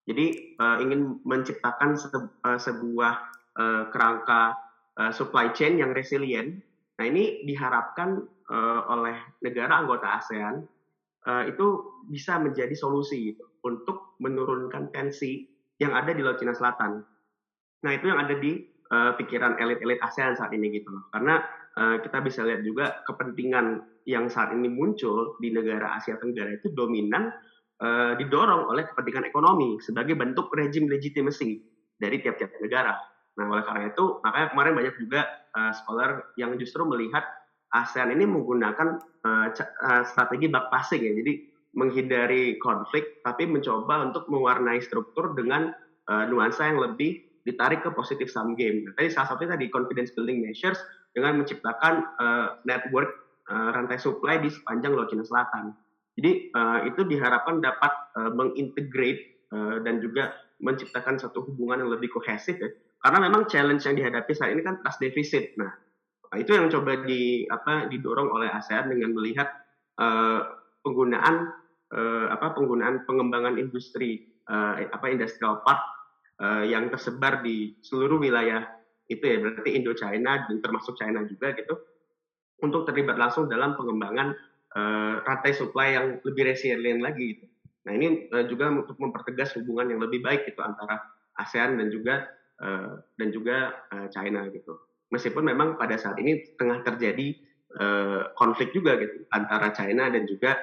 [0.06, 3.14] Jadi uh, ingin menciptakan se uh, sebuah
[3.58, 4.54] uh, kerangka
[5.02, 6.62] uh, supply chain yang resilient.
[7.02, 8.22] Nah ini diharapkan
[8.54, 10.62] uh, oleh negara anggota ASEAN
[11.26, 15.50] uh, itu bisa menjadi solusi gitu, untuk menurunkan tensi
[15.82, 17.02] yang ada di Laut Cina Selatan.
[17.82, 21.10] Nah itu yang ada di uh, pikiran elit-elit ASEAN saat ini gitu loh.
[21.10, 21.42] Karena
[21.74, 26.70] uh, kita bisa lihat juga kepentingan yang saat ini muncul di negara Asia Tenggara itu
[26.78, 27.34] dominan
[27.82, 31.58] uh, didorong oleh kepentingan ekonomi sebagai bentuk rejim legitimasi
[31.98, 32.94] dari tiap-tiap negara.
[33.34, 35.26] Nah, oleh karena itu, makanya kemarin banyak juga
[35.58, 37.26] uh, scholar yang justru melihat
[37.74, 39.02] ASEAN ini menggunakan
[40.06, 41.10] strategi back passing ya.
[41.10, 41.34] Jadi
[41.74, 45.74] menghindari konflik tapi mencoba untuk mewarnai struktur dengan
[46.06, 48.88] uh, nuansa yang lebih ditarik ke positif sum game.
[48.88, 50.80] Nah, tadi salah satunya tadi confidence building measures
[51.12, 53.12] dengan menciptakan uh, network
[53.52, 55.76] uh, rantai supply di sepanjang Laut Cina Selatan.
[56.16, 60.32] Jadi uh, itu diharapkan dapat uh, mengintegrate uh, dan juga
[60.64, 62.70] menciptakan satu hubungan yang lebih kohesif ya.
[63.04, 65.52] Karena memang challenge yang dihadapi saat ini kan trust deficit.
[65.60, 65.76] Nah,
[66.40, 69.52] itu yang coba di apa didorong oleh ASEAN dengan melihat
[70.00, 70.42] uh,
[70.82, 71.52] penggunaan
[71.92, 75.93] uh, apa penggunaan pengembangan industri uh, apa industrial park
[76.44, 78.68] uh, yang tersebar di seluruh wilayah
[79.08, 81.80] itu ya berarti Indo China dan termasuk China juga gitu
[82.60, 84.36] untuk terlibat langsung dalam pengembangan
[84.76, 87.46] uh, rantai supply yang lebih resilient lagi gitu.
[87.84, 91.04] Nah ini uh, juga untuk mempertegas hubungan yang lebih baik gitu antara
[91.40, 92.28] ASEAN dan juga
[92.64, 94.80] uh, dan juga uh, China gitu.
[95.12, 97.38] Meskipun memang pada saat ini tengah terjadi
[97.78, 100.60] uh, konflik juga gitu antara China dan juga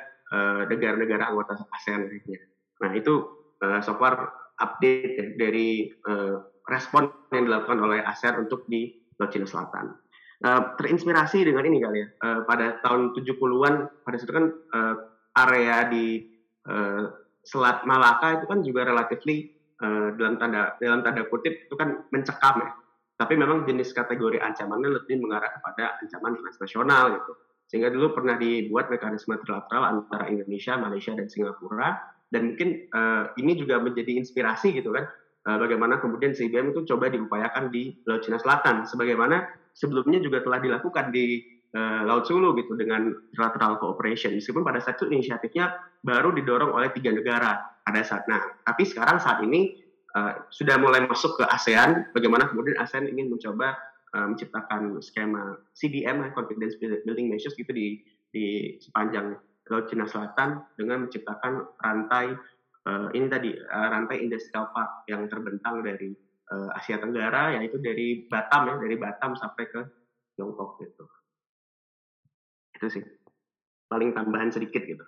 [0.71, 2.39] negara-negara uh, anggota ASEAN lainnya.
[2.87, 3.27] Nah itu
[3.67, 9.33] uh, so far update ya, dari uh, respon yang dilakukan oleh ASEAN untuk di Laut
[9.33, 9.97] Cina Selatan.
[10.41, 14.95] Uh, terinspirasi dengan ini kali ya, uh, pada tahun 70-an, pada situ kan uh,
[15.37, 16.25] area di
[16.65, 17.13] uh,
[17.45, 19.49] Selat Malaka itu kan juga relatifly
[19.81, 22.71] uh, dalam tanda dalam tanda kutip itu kan mencekam ya.
[23.21, 27.33] Tapi memang jenis kategori ancamannya lebih mengarah kepada ancaman transnasional gitu.
[27.69, 33.59] Sehingga dulu pernah dibuat mekanisme trilateral antara Indonesia, Malaysia, dan Singapura dan mungkin uh, ini
[33.59, 35.11] juga menjadi inspirasi gitu kan
[35.51, 38.87] uh, bagaimana kemudian CBM itu coba diupayakan di Laut Cina Selatan.
[38.87, 41.43] Sebagaimana sebelumnya juga telah dilakukan di
[41.75, 44.37] uh, Laut Sulu gitu dengan trilateral cooperation.
[44.39, 45.75] Meskipun pada saat itu inisiatifnya
[46.07, 49.81] baru didorong oleh tiga negara pada saat nah tapi sekarang saat ini
[50.15, 52.15] uh, sudah mulai masuk ke ASEAN.
[52.15, 53.77] Bagaimana kemudian ASEAN ingin mencoba
[54.11, 58.03] menciptakan skema CDM confidence building measures gitu di
[58.35, 59.39] di sepanjang
[59.71, 62.35] Laut Cina Selatan dengan menciptakan rantai
[62.91, 66.11] uh, ini tadi uh, rantai industrial park yang terbentang dari
[66.51, 69.81] uh, Asia Tenggara yaitu dari Batam ya dari Batam sampai ke
[70.35, 71.05] Tiongkok gitu
[72.81, 73.05] itu sih
[73.93, 75.05] paling tambahan sedikit gitu.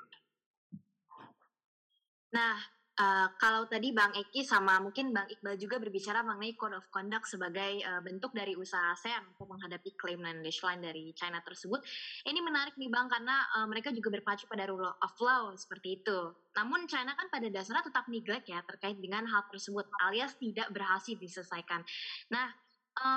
[2.36, 2.60] Nah
[3.02, 7.26] Uh, kalau tadi Bang Eki sama mungkin Bang Iqbal juga berbicara mengenai code of conduct
[7.26, 11.82] sebagai uh, bentuk dari usaha ASEAN untuk menghadapi klaim dan line dari China tersebut.
[12.22, 16.30] Ini menarik nih Bang karena uh, mereka juga berpacu pada rule of law seperti itu.
[16.54, 21.18] Namun China kan pada dasarnya tetap neglect ya terkait dengan hal tersebut alias tidak berhasil
[21.18, 21.82] diselesaikan.
[22.30, 22.54] Nah,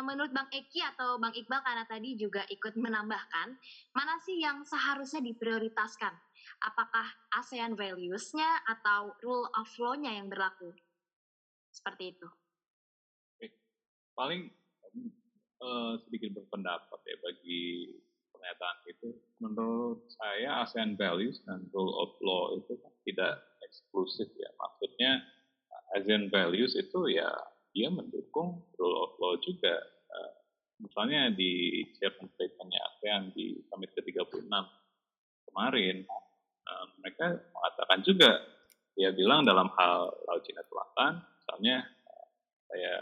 [0.08, 3.48] menurut Bang Eki atau Bang Iqbal karena tadi juga ikut menambahkan,
[3.92, 6.16] mana sih yang seharusnya diprioritaskan
[6.64, 7.08] apakah
[7.40, 10.74] ASEAN values-nya atau rule of law-nya yang berlaku?
[11.72, 12.28] Seperti itu.
[14.16, 14.48] Paling
[15.60, 17.64] uh, sedikit berpendapat ya bagi
[18.32, 19.10] pernyataan itu.
[19.44, 23.34] Menurut saya ASEAN values dan rule of law itu kan tidak
[23.66, 24.50] eksklusif ya.
[24.56, 25.12] Maksudnya
[26.00, 27.28] ASEAN values itu ya
[27.76, 29.76] dia mendukung rule of law juga.
[30.16, 30.32] Uh,
[30.80, 34.48] misalnya di chairman statementnya ASEAN di summit ke-36
[35.52, 36.04] kemarin
[36.66, 38.32] uh, mereka mengatakan juga
[38.96, 42.26] dia bilang dalam hal Laut Cina Selatan, misalnya uh,
[42.72, 42.94] saya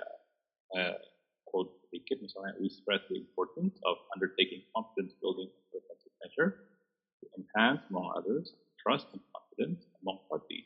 [0.73, 0.97] uh,
[1.45, 6.49] quote sedikit misalnya we stress the importance of undertaking confidence building preventive measure
[7.21, 10.65] to enhance among others trust and confidence among parties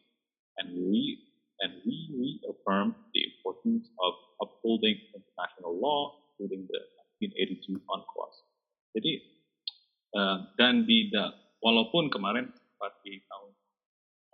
[0.64, 1.20] and we
[1.60, 6.80] and we reaffirm the importance of upholding international law including the
[7.20, 8.36] 1982 UNCLOS.
[8.94, 9.14] Jadi
[10.16, 11.10] uh, dan di
[11.62, 13.52] walaupun kemarin tepat di tahun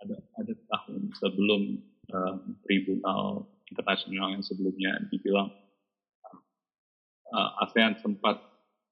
[0.04, 1.80] ada ada tahun sebelum
[2.12, 2.36] uh,
[2.68, 5.48] tribunal internasional yang sebelumnya dibilang
[7.32, 8.36] uh, ASEAN sempat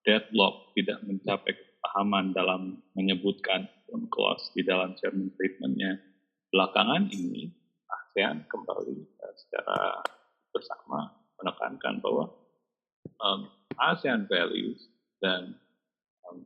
[0.09, 3.69] deadlock tidak mencapai kepahaman dalam menyebutkan
[4.09, 6.01] clause di dalam chairman statementnya.
[6.49, 7.53] Belakangan ini
[7.93, 10.01] ASEAN kembali uh, secara
[10.49, 12.33] bersama menekankan bahwa
[13.21, 14.89] um, ASEAN values
[15.21, 15.61] dan
[16.25, 16.41] um,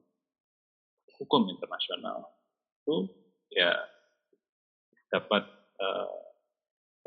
[1.23, 2.36] hukum internasional
[2.87, 3.11] itu
[3.51, 3.75] ya
[5.11, 5.43] dapat
[5.83, 6.19] uh,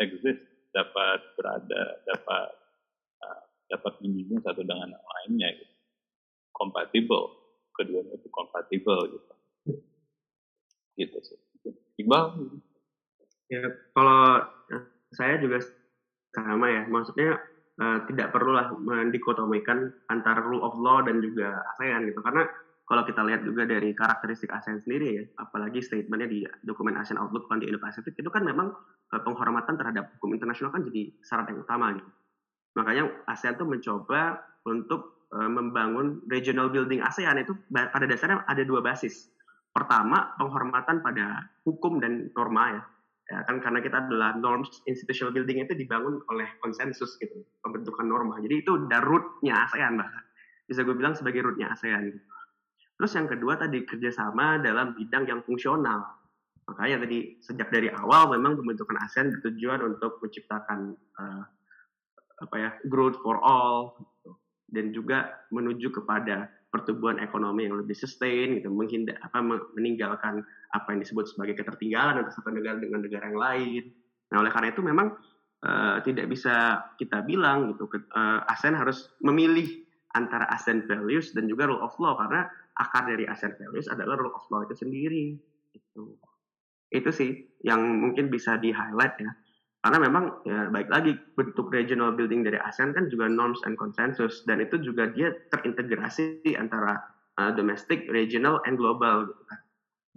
[0.04, 0.44] exist,
[0.76, 2.52] dapat berada, dapat
[3.24, 5.76] uh, dapat menyinggung satu dengan yang lainnya gitu.
[6.52, 7.32] Kompatibel,
[7.80, 9.34] keduanya itu kompatibel gitu.
[11.00, 11.40] Gitu sih.
[12.04, 12.44] Iqbal?
[13.48, 13.64] Ya,
[13.96, 14.44] kalau
[15.16, 15.64] saya juga
[16.36, 17.40] sama ya, maksudnya
[17.80, 22.44] uh, tidak perlulah mendikotomikan antara rule of law dan juga ASEAN gitu, karena
[22.90, 27.46] kalau kita lihat juga dari karakteristik ASEAN sendiri ya, apalagi statementnya di dokumen ASEAN Outlook
[27.54, 28.74] on the Indo-Pacific itu kan memang
[29.14, 32.10] uh, penghormatan terhadap hukum internasional kan jadi syarat yang utama gitu.
[32.82, 38.82] Makanya ASEAN tuh mencoba untuk uh, membangun regional building ASEAN itu pada dasarnya ada dua
[38.82, 39.30] basis.
[39.70, 42.82] Pertama, penghormatan pada hukum dan norma ya.
[43.30, 48.42] Ya, kan karena kita adalah norms institutional building itu dibangun oleh konsensus gitu, pembentukan norma.
[48.42, 50.26] Jadi itu darutnya ASEAN bahkan.
[50.66, 52.18] Bisa gue bilang sebagai rootnya ASEAN gitu.
[53.00, 56.04] Terus yang kedua tadi kerjasama dalam bidang yang fungsional.
[56.68, 61.44] Makanya tadi sejak dari awal memang pembentukan ASEAN bertujuan untuk menciptakan uh,
[62.44, 64.32] apa ya growth for all gitu.
[64.76, 69.42] dan juga menuju kepada pertumbuhan ekonomi yang lebih sustain gitu menghindar apa
[69.74, 70.46] meninggalkan
[70.76, 73.84] apa yang disebut sebagai ketertinggalan antara satu negara dengan negara yang lain.
[74.30, 75.08] Nah oleh karena itu memang
[75.66, 81.70] uh, tidak bisa kita bilang gitu uh, ASEAN harus memilih antara ASEAN values dan juga
[81.70, 82.50] rule of law karena
[82.82, 85.38] akar dari ASEAN values adalah rule of law itu sendiri.
[85.76, 86.18] Itu,
[86.90, 87.30] itu sih
[87.62, 89.32] yang mungkin bisa di highlight ya.
[89.80, 94.44] Karena memang ya baik lagi bentuk regional building dari ASEAN kan juga norms and consensus
[94.44, 97.00] dan itu juga dia terintegrasi antara
[97.40, 99.30] uh, domestic, regional, and global.
[99.30, 99.60] Gitu kan.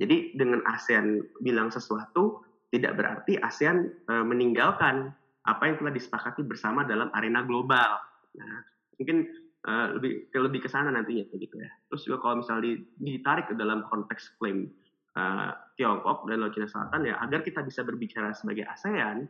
[0.03, 5.15] Jadi dengan ASEAN bilang sesuatu tidak berarti ASEAN uh, meninggalkan
[5.47, 8.03] apa yang telah disepakati bersama dalam arena global.
[8.39, 8.67] Nah,
[8.99, 9.27] mungkin
[9.69, 11.71] uh, lebih lebih ke sana nantinya gitu ya.
[11.91, 14.71] Terus juga kalau misalnya ditarik ke dalam konteks klaim
[15.19, 19.27] uh, Tiongkok dan Laut Cina Selatan ya agar kita bisa berbicara sebagai ASEAN,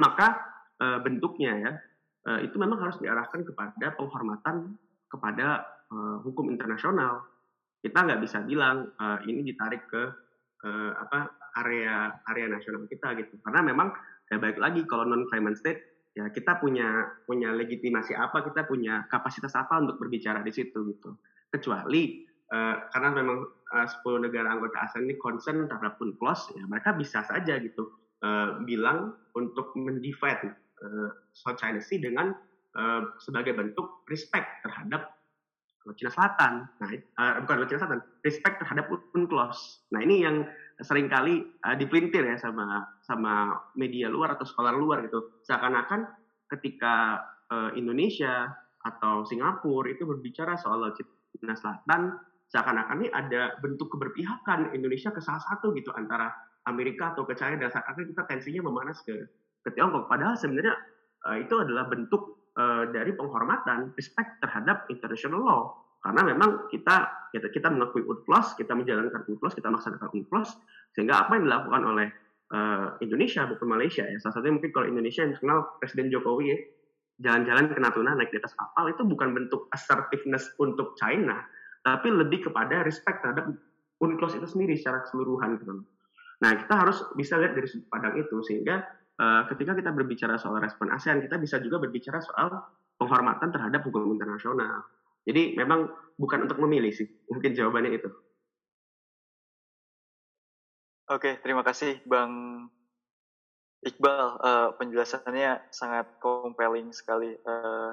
[0.00, 0.40] maka
[0.80, 1.72] uh, bentuknya ya
[2.28, 4.76] uh, itu memang harus diarahkan kepada penghormatan
[5.12, 7.28] kepada uh, hukum internasional.
[7.82, 10.02] Kita nggak bisa bilang uh, ini ditarik ke
[10.64, 13.36] uh, apa area area nasional kita gitu.
[13.42, 13.92] Karena memang
[14.32, 19.08] ya baik lagi kalau non claimant state ya kita punya punya legitimasi apa kita punya
[19.08, 21.16] kapasitas apa untuk berbicara di situ gitu.
[21.48, 26.92] Kecuali uh, karena memang uh, 10 negara anggota ASEAN ini concern terhadap UNCLOS ya mereka
[26.92, 27.88] bisa saja gitu
[28.20, 30.52] uh, bilang untuk mendivide
[30.84, 32.36] uh, South China Sea dengan
[32.76, 35.16] uh, sebagai bentuk respect terhadap
[35.98, 36.70] Cina Selatan.
[36.78, 39.90] Nah, uh, bukan Cina Selatan, respect terhadap UNCLOS.
[39.90, 40.46] Nah, ini yang
[40.82, 45.42] sering kali uh, dipelintir ya sama sama media luar atau sekolah luar gitu.
[45.46, 46.06] Seakan-akan
[46.54, 48.50] ketika uh, Indonesia
[48.82, 50.98] atau Singapura itu berbicara soal Laut
[51.38, 52.18] Cina Selatan,
[52.50, 56.30] seakan-akan ini ada bentuk keberpihakan Indonesia ke salah satu gitu antara
[56.66, 59.14] Amerika atau ke China dan seakan-akan kita tensinya memanas ke
[59.62, 60.10] ke Tiongkok.
[60.10, 60.74] Padahal sebenarnya
[61.26, 65.62] uh, itu adalah bentuk uh, dari penghormatan respect terhadap international law
[66.02, 70.50] karena memang kita kita, kita mengakui UNCLOS, kita menjalankan UNCLOS, kita melaksanakan UNCLOS,
[70.98, 72.08] sehingga apa yang dilakukan oleh
[72.50, 74.18] uh, Indonesia bukan Malaysia ya.
[74.18, 76.58] Salah satunya mungkin kalau Indonesia yang dikenal Presiden Jokowi ya,
[77.22, 81.38] jalan-jalan ke Natuna naik di atas kapal itu bukan bentuk assertiveness untuk China,
[81.86, 83.54] tapi lebih kepada respect terhadap
[84.02, 85.86] UNCLOS itu sendiri secara keseluruhan gitu.
[86.42, 88.82] Nah kita harus bisa lihat dari sudut pandang itu sehingga
[89.20, 92.48] uh, ketika kita berbicara soal respon ASEAN kita bisa juga berbicara soal
[92.96, 94.86] penghormatan terhadap hukum internasional.
[95.22, 98.10] Jadi memang bukan untuk memilih sih, mungkin jawabannya itu.
[101.10, 102.66] Oke, terima kasih Bang
[103.82, 104.26] Iqbal.
[104.38, 107.34] Uh, penjelasannya sangat compelling sekali.
[107.42, 107.92] Uh,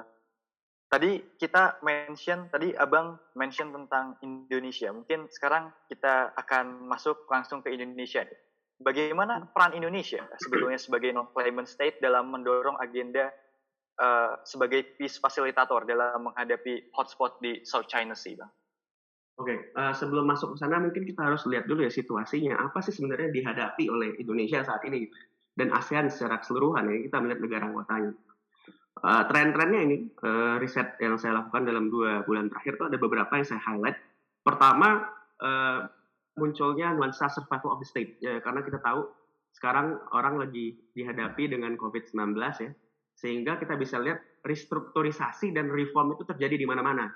[0.86, 4.94] tadi kita mention, tadi Abang mention tentang Indonesia.
[4.94, 8.26] Mungkin sekarang kita akan masuk langsung ke Indonesia.
[8.80, 13.28] Bagaimana peran Indonesia sebetulnya sebagai non-claimant state dalam mendorong agenda
[14.00, 18.48] uh, sebagai peace fasilitator dalam menghadapi hotspot di South China Sea, Bang?
[19.36, 19.58] Oke, okay.
[19.76, 22.92] uh, eh, sebelum masuk ke sana mungkin kita harus lihat dulu ya situasinya apa sih
[22.92, 25.08] sebenarnya dihadapi oleh Indonesia saat ini
[25.56, 28.12] dan ASEAN secara keseluruhan ya kita melihat negara anggotanya.
[29.00, 33.32] Uh, tren-trennya ini uh, riset yang saya lakukan dalam dua bulan terakhir itu ada beberapa
[33.36, 33.96] yang saya highlight.
[34.44, 35.08] Pertama
[35.40, 35.88] uh,
[36.38, 38.20] munculnya nuansa survival of the state.
[38.22, 39.08] Ya karena kita tahu
[39.54, 42.70] sekarang orang lagi dihadapi dengan COVID-19 ya.
[43.18, 47.12] Sehingga kita bisa lihat restrukturisasi dan reform itu terjadi di mana-mana.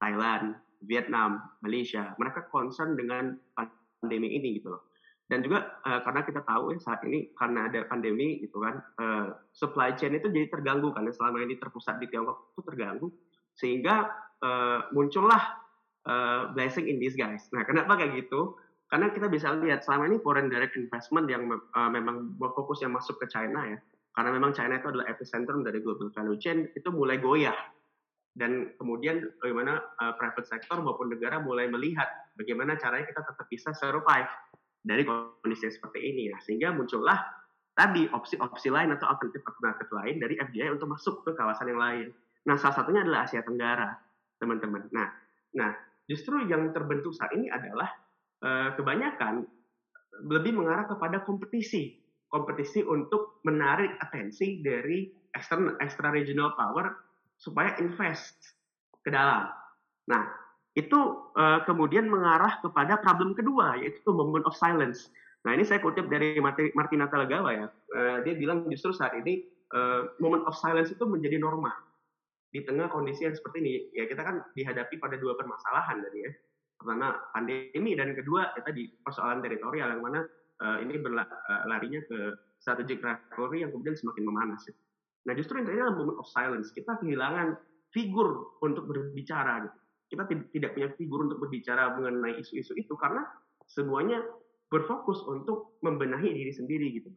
[0.00, 4.94] Thailand, Vietnam, Malaysia, mereka concern dengan pandemi ini gitu loh.
[5.24, 9.32] Dan juga uh, karena kita tahu ya saat ini karena ada pandemi gitu kan, uh,
[9.56, 13.08] supply chain itu jadi terganggu karena selama ini terpusat di Tiongkok itu terganggu,
[13.56, 14.04] sehingga
[14.44, 15.63] uh, muncullah
[16.08, 17.48] uh, blessing in disguise.
[17.52, 18.56] Nah, kenapa kayak gitu?
[18.88, 23.18] Karena kita bisa lihat selama ini foreign direct investment yang uh, memang berfokus yang masuk
[23.18, 23.78] ke China ya,
[24.14, 27.56] karena memang China itu adalah epicentrum dari global value chain, itu mulai goyah.
[28.34, 33.70] Dan kemudian bagaimana uh, private sector maupun negara mulai melihat bagaimana caranya kita tetap bisa
[33.74, 34.30] survive
[34.82, 36.38] dari kondisi seperti ini ya.
[36.42, 37.18] Sehingga muncullah
[37.74, 42.06] tadi opsi-opsi lain atau alternatif-alternatif lain dari FDI untuk masuk ke kawasan yang lain.
[42.46, 43.90] Nah, salah satunya adalah Asia Tenggara,
[44.38, 44.86] teman-teman.
[44.94, 45.10] Nah,
[45.54, 45.74] nah
[46.10, 47.88] justru yang terbentuk saat ini adalah
[48.44, 49.48] uh, kebanyakan
[50.30, 51.98] lebih mengarah kepada kompetisi,
[52.30, 56.94] kompetisi untuk menarik atensi dari extra, extra regional power
[57.34, 58.38] supaya invest
[59.02, 59.50] ke dalam.
[60.06, 60.22] Nah,
[60.78, 65.10] itu uh, kemudian mengarah kepada problem kedua, yaitu moment of silence
[65.44, 66.40] Nah ini saya kutip dari
[66.72, 67.66] Martina Talagawa ya.
[67.92, 69.44] Uh, dia bilang justru saat ini
[70.22, 71.74] moment of silence itu menjadi norma
[72.54, 73.72] di tengah kondisi yang seperti ini.
[73.98, 76.30] Ya kita kan dihadapi pada dua permasalahan tadi ya.
[76.78, 80.22] Pertama pandemi dan kedua ya tadi persoalan teritorial yang mana
[80.62, 82.18] uh, ini berlarinya ke
[82.62, 84.62] strategic rivalry yang kemudian semakin memanas.
[84.70, 84.74] Ya.
[85.26, 86.70] Nah justru ini adalah moment of silence.
[86.70, 87.58] Kita kehilangan
[87.90, 89.78] figur untuk berbicara gitu.
[90.14, 90.22] Kita
[90.54, 93.26] tidak punya figur untuk berbicara mengenai isu-isu itu karena
[93.66, 94.22] semuanya
[94.70, 97.10] berfokus untuk membenahi diri sendiri gitu.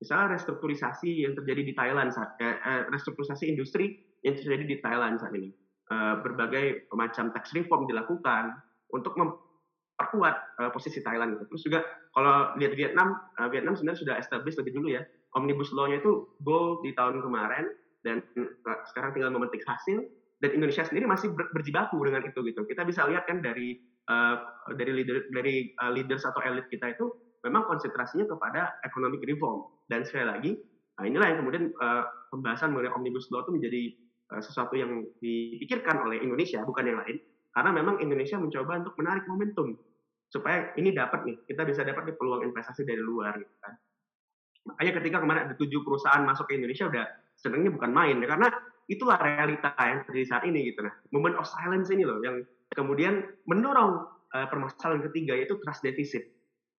[0.00, 5.34] Misalnya restrukturisasi yang terjadi di Thailand eh, eh, restrukturisasi industri yang terjadi di Thailand saat
[5.34, 5.50] ini.
[5.88, 8.52] Eh, berbagai macam tax reform dilakukan
[8.92, 11.44] untuk memperkuat eh, posisi Thailand gitu.
[11.54, 11.80] Terus juga
[12.12, 15.02] kalau lihat Vietnam, eh, Vietnam sebenarnya sudah established lebih dulu ya.
[15.36, 17.68] Omnibus law-nya itu goal di tahun kemarin
[18.00, 18.24] dan
[18.88, 20.00] sekarang tinggal memetik hasil
[20.40, 22.64] dan Indonesia sendiri masih ber, berjibaku dengan itu gitu.
[22.64, 23.76] Kita bisa lihat kan dari
[24.08, 24.36] uh,
[24.74, 27.12] dari leader dari uh, leaders atau elit kita itu
[27.44, 30.52] memang konsentrasinya kepada economic reform dan sekali lagi
[30.98, 32.02] nah inilah yang kemudian uh,
[32.34, 33.82] pembahasan mengenai omnibus law itu menjadi
[34.32, 37.16] uh, sesuatu yang dipikirkan oleh Indonesia bukan yang lain
[37.52, 39.74] karena memang Indonesia mencoba untuk menarik momentum
[40.28, 43.72] supaya ini dapat nih kita bisa dapat nih peluang investasi dari luar gitu kan
[44.68, 47.06] makanya ketika kemarin ada tujuh perusahaan masuk ke Indonesia udah
[47.40, 48.48] senangnya bukan main ya karena
[48.88, 52.44] itulah realita yang terjadi saat ini gitu nah moment of silence ini loh yang
[52.76, 56.24] kemudian mendorong uh, permasalahan ketiga yaitu trust deficit.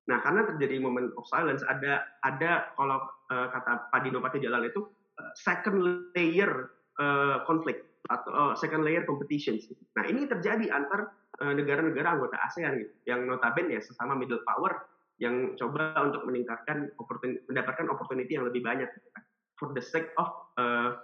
[0.09, 4.69] Nah, karena terjadi moment of silence, ada ada kalau uh, kata Pak Dino Pati Jalal
[4.69, 4.81] itu
[5.21, 5.77] uh, second
[6.13, 6.69] layer
[6.99, 7.81] uh, konflik
[8.11, 9.67] atau uh, second layer competitions.
[9.95, 14.83] Nah, ini terjadi antar negara-negara uh, anggota ASEAN gitu, yang notabene ya sesama middle power
[15.19, 19.23] yang coba untuk meningkatkan opportunity, mendapatkan opportunity yang lebih banyak gitu kan.
[19.59, 20.95] for the sake of uh,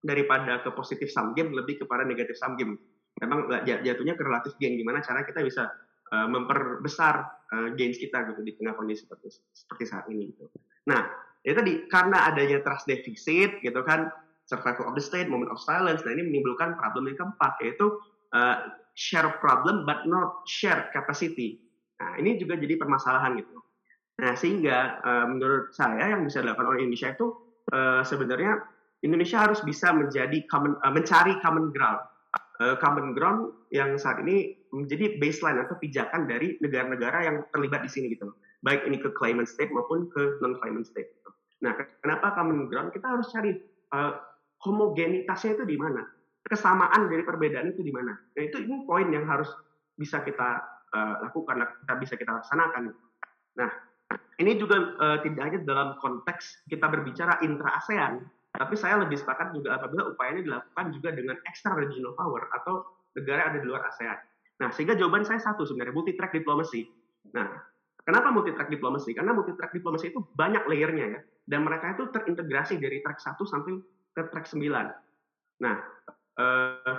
[0.00, 2.78] daripada ke positif sum game lebih kepada negatif sum game
[3.18, 5.68] memang jatuhnya ke relatif gain gimana cara kita bisa
[6.14, 7.14] uh, memperbesar
[7.52, 10.48] uh, gains kita gitu di tengah kondisi seperti seperti saat ini gitu.
[10.88, 11.04] Nah,
[11.44, 14.08] itu tadi karena adanya trust deficit gitu kan
[14.50, 17.86] survival of the state, moment of silence, nah ini menimbulkan problem yang keempat yaitu
[18.34, 21.62] uh, share problem but not share capacity.
[22.02, 23.62] Nah, ini juga jadi permasalahan gitu.
[24.18, 27.30] Nah, sehingga uh, menurut saya yang bisa dilakukan oleh Indonesia itu
[27.70, 28.58] uh, sebenarnya
[29.06, 32.02] Indonesia harus bisa menjadi common, uh, mencari common ground
[32.76, 38.12] common ground yang saat ini menjadi baseline atau pijakan dari negara-negara yang terlibat di sini
[38.12, 38.36] gitu.
[38.60, 41.08] Baik ini ke claimant state maupun ke non claimant state.
[41.08, 41.30] Gitu.
[41.64, 41.72] Nah,
[42.04, 42.92] kenapa common ground?
[42.92, 43.56] Kita harus cari
[43.96, 44.12] uh,
[44.60, 46.04] homogenitasnya itu di mana,
[46.44, 48.16] kesamaan dari perbedaan itu di mana.
[48.16, 49.48] Nah, itu ini poin yang harus
[49.96, 50.60] bisa kita
[50.92, 52.92] uh, lakukan, kita bisa kita laksanakan.
[53.56, 53.70] Nah,
[54.40, 58.24] ini juga uh, tidak hanya dalam konteks kita berbicara intra ASEAN,
[58.56, 62.84] tapi saya lebih sepakat juga apabila upaya ini dilakukan juga dengan extra regional power atau
[63.16, 64.18] negara ada di luar ASEAN.
[64.60, 66.84] Nah, sehingga jawaban saya satu sebenarnya, multi track diplomasi.
[67.32, 67.48] Nah,
[68.04, 69.16] kenapa multi track diplomasi?
[69.16, 71.20] Karena multi track diplomasi itu banyak layernya ya.
[71.48, 73.80] Dan mereka itu terintegrasi dari track 1 sampai
[74.14, 74.90] ke track 9.
[75.60, 75.76] Nah,
[76.38, 76.98] eh,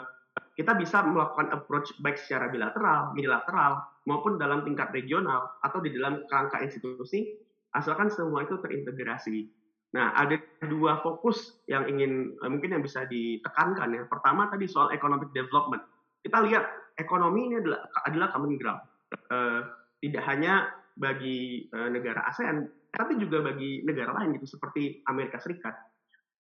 [0.56, 6.26] kita bisa melakukan approach baik secara bilateral, unilateral, maupun dalam tingkat regional atau di dalam
[6.28, 7.38] kerangka institusi,
[7.76, 9.48] asalkan semua itu terintegrasi.
[9.92, 10.40] Nah, ada
[10.72, 14.04] dua fokus yang ingin eh, mungkin yang bisa ditekankan ya.
[14.08, 15.84] Pertama tadi soal economic development.
[16.24, 18.82] Kita lihat ekonomi ini adalah adalah common ground.
[19.28, 19.68] Uh,
[20.00, 22.64] tidak hanya bagi uh, negara ASEAN,
[22.96, 25.76] tapi juga bagi negara lain gitu seperti Amerika Serikat.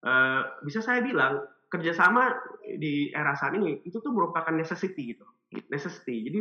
[0.05, 1.41] Uh, bisa saya bilang
[1.73, 2.37] kerjasama
[2.77, 5.25] di era saat ini itu tuh merupakan necessity gitu,
[5.73, 6.29] necessity.
[6.29, 6.39] Jadi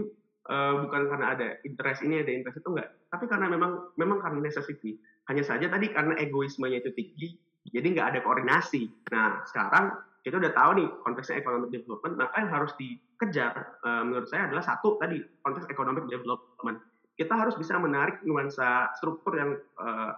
[0.52, 2.92] uh, bukan karena ada interest ini ada interest itu enggak.
[3.08, 5.00] Tapi karena memang memang karena necessity.
[5.32, 7.28] Hanya saja tadi karena egoismenya itu tinggi
[7.72, 8.92] jadi nggak ada koordinasi.
[9.08, 14.28] Nah sekarang kita udah tahu nih konteksnya economic development maka yang harus dikejar uh, menurut
[14.28, 16.80] saya adalah satu tadi konteks economic development.
[17.14, 20.12] Kita harus bisa menarik nuansa struktur yang uh,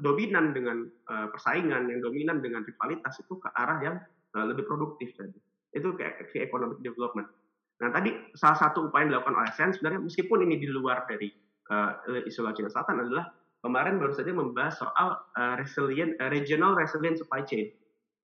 [0.00, 3.96] dominan dengan uh, persaingan yang dominan dengan rivalitas itu ke arah yang
[4.32, 5.36] uh, lebih produktif tadi
[5.76, 7.28] itu kayak economic development
[7.76, 11.28] Nah tadi salah satu upaya yang dilakukan oleh ASEAN sebenarnya meskipun ini di luar dari
[11.68, 13.28] uh, Laut Cina Selatan adalah
[13.60, 17.68] kemarin baru saja membahas soal uh, resilient uh, regional resilient supply chain.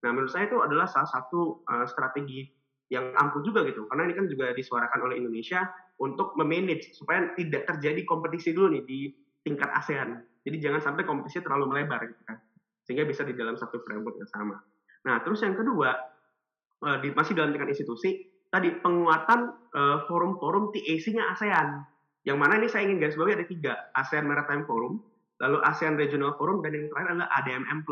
[0.01, 2.49] Nah menurut saya itu adalah salah satu uh, strategi
[2.89, 5.65] yang ampuh juga gitu karena ini kan juga disuarakan oleh Indonesia
[6.01, 9.01] untuk memanage supaya tidak terjadi kompetisi dulu nih di
[9.45, 10.17] tingkat ASEAN.
[10.43, 12.39] Jadi jangan sampai kompetisi terlalu melebar gitu kan.
[12.83, 14.59] Sehingga bisa di dalam satu framework yang sama.
[15.07, 15.95] Nah, terus yang kedua
[17.03, 19.71] di, masih dalam tingkat institusi tadi penguatan
[20.11, 21.69] forum-forum TAC-nya ASEAN.
[22.23, 25.03] Yang mana ini saya ingin garis bawahi ada tiga, ASEAN Maritime Forum,
[25.43, 27.83] lalu ASEAN Regional Forum, dan yang terakhir adalah ADMM.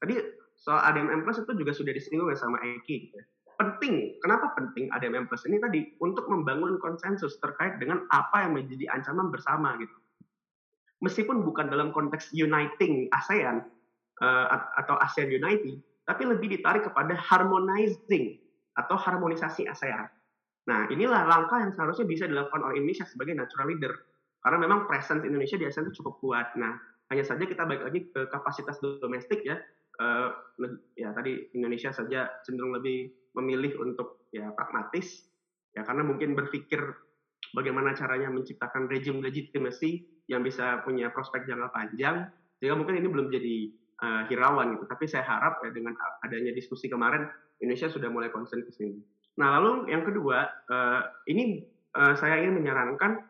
[0.00, 0.14] Tadi
[0.60, 2.96] soal ADMM Plus itu juga sudah disinggung ya sama Eki.
[3.08, 3.24] Gitu ya
[3.60, 4.16] penting.
[4.24, 5.84] Kenapa penting ADMM Plus ini tadi?
[6.00, 9.92] Untuk membangun konsensus terkait dengan apa yang menjadi ancaman bersama gitu.
[11.00, 13.64] Meskipun bukan dalam konteks uniting ASEAN
[14.20, 14.46] uh,
[14.76, 18.36] atau ASEAN Uniting, tapi lebih ditarik kepada harmonizing
[18.76, 20.06] atau harmonisasi ASEAN.
[20.68, 23.92] Nah, inilah langkah yang seharusnya bisa dilakukan oleh Indonesia sebagai natural leader.
[24.40, 26.52] Karena memang presence Indonesia di ASEAN itu cukup kuat.
[26.60, 26.76] Nah,
[27.10, 29.58] hanya saja kita balik lagi ke kapasitas domestik ya.
[30.00, 30.32] Uh,
[30.96, 35.28] ya tadi Indonesia saja cenderung lebih memilih untuk ya pragmatis
[35.76, 36.80] ya karena mungkin berpikir
[37.52, 42.30] bagaimana caranya menciptakan rejim legitimasi yang bisa punya prospek jangka panjang
[42.62, 43.56] sehingga mungkin ini belum jadi
[44.00, 47.26] uh, hirauan gitu tapi saya harap ya dengan adanya diskusi kemarin
[47.58, 49.02] Indonesia sudah mulai konsen ke sini.
[49.42, 51.66] Nah lalu yang kedua uh, ini
[51.98, 53.26] uh, saya ingin menyarankan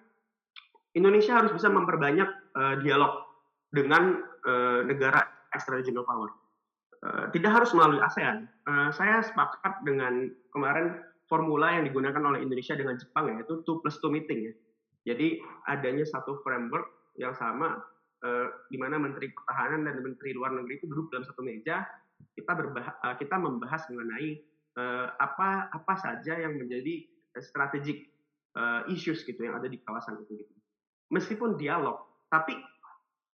[0.92, 3.24] Indonesia harus bisa memperbanyak uh, dialog
[3.72, 5.24] dengan uh, negara
[5.56, 6.30] extra regional power.
[7.00, 8.44] Eh, tidak harus melalui ASEAN.
[8.68, 11.00] Uh, saya sepakat dengan kemarin
[11.32, 14.54] formula yang digunakan oleh Indonesia dengan Jepang yaitu two plus two meeting ya.
[15.04, 17.80] Jadi adanya satu framework yang sama
[18.24, 21.84] uh, di mana Menteri Pertahanan dan Menteri Luar Negeri itu duduk dalam satu meja
[22.36, 24.44] kita berbah uh, kita membahas mengenai
[24.76, 27.08] uh, apa apa saja yang menjadi
[27.40, 28.10] strategic
[28.56, 30.54] uh, issues gitu yang ada di kawasan itu gitu.
[31.10, 32.54] Meskipun dialog, tapi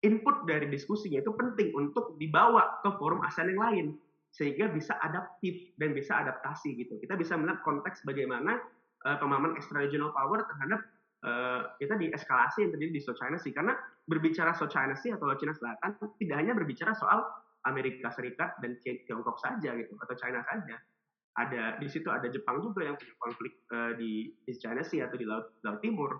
[0.04, 3.88] input dari diskusinya itu penting untuk dibawa ke forum ASEAN yang lain
[4.32, 6.98] sehingga bisa adaptif dan bisa adaptasi gitu.
[7.00, 8.60] Kita bisa melihat konteks bagaimana
[9.08, 10.82] uh, pemahaman extra regional power terhadap
[11.26, 13.74] uh, kita di eskalasi yang terjadi di South China Sea karena
[14.06, 17.26] berbicara South China Sea atau Laut Cina Selatan tidak hanya berbicara soal
[17.70, 20.76] Amerika Serikat dan Tiongkok saja gitu atau China saja.
[21.40, 25.16] Ada di situ ada Jepang juga yang punya konflik uh, di, di China Sea atau
[25.16, 26.18] di Laut, Laut Timur.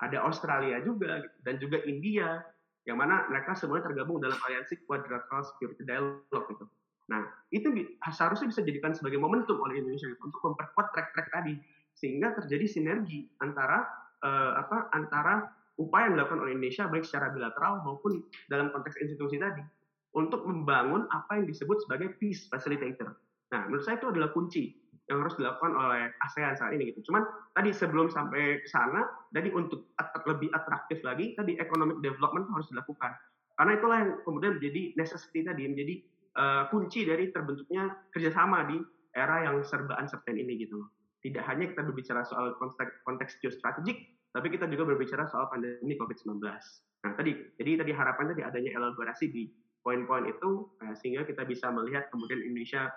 [0.00, 2.40] Ada Australia juga gitu, dan juga India
[2.88, 6.64] yang mana mereka semuanya tergabung dalam aliansi Quadrilateral Security Dialogue gitu.
[7.12, 7.68] Nah, itu
[8.08, 11.60] seharusnya bisa dijadikan sebagai momentum oleh Indonesia gitu, untuk memperkuat track-track tadi
[11.92, 13.84] sehingga terjadi sinergi antara
[14.24, 15.48] uh, apa antara
[15.80, 18.20] upaya yang dilakukan oleh Indonesia baik secara bilateral maupun
[18.52, 19.64] dalam konteks institusi tadi
[20.12, 23.14] untuk membangun apa yang disebut sebagai peace facilitator.
[23.50, 24.74] Nah, menurut saya itu adalah kunci
[25.10, 27.10] yang harus dilakukan oleh ASEAN saat ini gitu.
[27.10, 29.90] Cuman tadi sebelum sampai ke sana, tadi untuk
[30.26, 33.10] lebih atraktif lagi, tadi economic development harus dilakukan.
[33.58, 35.94] Karena itulah yang kemudian menjadi necessity tadi, menjadi
[36.38, 38.78] uh, kunci dari terbentuknya kerjasama di
[39.10, 40.78] era yang serba uncertain ini gitu.
[41.20, 46.40] Tidak hanya kita berbicara soal konteks, konteks geostrategik, tapi kita juga berbicara soal pandemi COVID-19.
[46.40, 49.48] Nah tadi, jadi tadi harapan tadi adanya elaborasi di
[49.80, 52.88] poin-poin itu, nah, sehingga kita bisa melihat kemudian Indonesia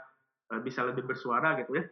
[0.52, 1.86] uh, bisa lebih bersuara gitu ya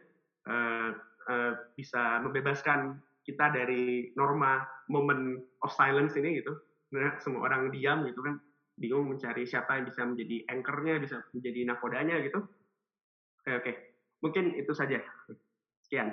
[0.48, 0.90] uh,
[1.28, 6.58] uh, bisa membebaskan kita dari norma moment of silence ini gitu.
[6.92, 8.36] Nah, semua orang diam gitu kan,
[8.76, 12.42] bingung mencari siapa yang bisa menjadi anchornya, bisa menjadi nakodanya gitu.
[13.42, 13.72] Oke, oke.
[14.22, 15.00] Mungkin itu saja.
[15.92, 16.08] Sekian.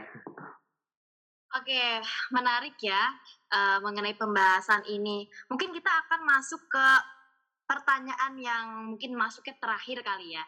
[1.55, 2.03] Oke,
[2.35, 2.99] menarik ya
[3.47, 5.23] uh, mengenai pembahasan ini.
[5.47, 6.87] Mungkin kita akan masuk ke
[7.63, 10.43] pertanyaan yang mungkin masuknya terakhir kali ya.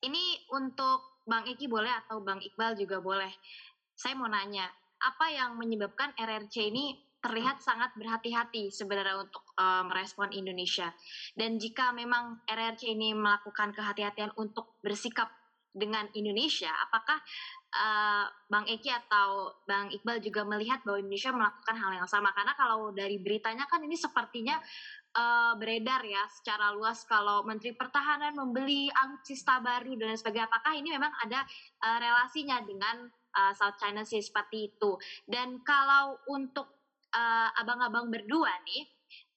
[0.00, 3.28] Ini untuk Bang Iki boleh atau Bang Iqbal juga boleh.
[3.92, 4.64] Saya mau nanya,
[5.04, 10.96] apa yang menyebabkan RRC ini terlihat sangat berhati-hati sebenarnya untuk uh, merespon Indonesia.
[11.36, 15.41] Dan jika memang RRC ini melakukan kehati-hatian untuk bersikap
[15.72, 17.16] dengan Indonesia, apakah
[17.72, 22.30] uh, Bang Eki atau Bang Iqbal juga melihat bahwa Indonesia melakukan hal yang sama?
[22.36, 24.60] Karena kalau dari beritanya kan ini sepertinya
[25.16, 30.48] uh, beredar ya secara luas kalau Menteri Pertahanan membeli alutsista baru dan sebagainya.
[30.52, 31.40] Apakah ini memang ada
[31.82, 35.00] uh, relasinya dengan uh, South China Sea seperti itu?
[35.24, 36.68] Dan kalau untuk
[37.60, 38.88] abang-abang uh, berdua nih,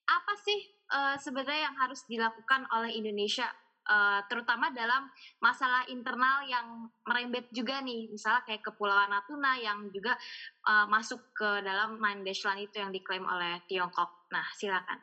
[0.08, 0.60] apa sih
[0.96, 3.50] uh, sebenarnya yang harus dilakukan oleh Indonesia
[3.88, 5.08] uh, terutama dalam
[5.42, 10.18] masalah internal yang merembet juga nih, misalnya kayak Kepulauan Natuna yang juga
[10.66, 14.30] uh, masuk ke dalam Nine Dash Line itu yang diklaim oleh Tiongkok.
[14.34, 15.00] Nah, silakan.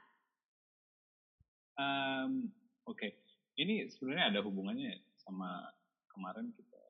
[1.78, 2.53] Um,
[2.85, 3.11] Oke, okay.
[3.62, 5.70] ini sebenarnya ada hubungannya sama
[6.12, 6.83] kemarin kita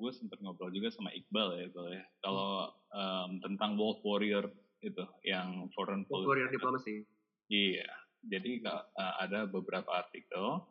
[0.00, 2.04] gue sempat ngobrol juga sama Iqbal ya, Iqbal ya.
[2.24, 4.48] Kalau um, tentang Wolf Warrior
[4.80, 6.24] itu yang foreign policy.
[6.24, 7.04] Warrior diplomacy.
[7.52, 7.84] Iya,
[8.24, 10.64] jadi uh, ada beberapa artikel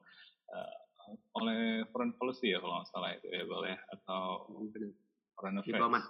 [0.54, 0.76] uh,
[1.42, 4.46] oleh foreign policy ya kalau nggak salah itu ya, ya, atau
[5.38, 5.78] foreign affairs.
[5.78, 6.04] Diplomat.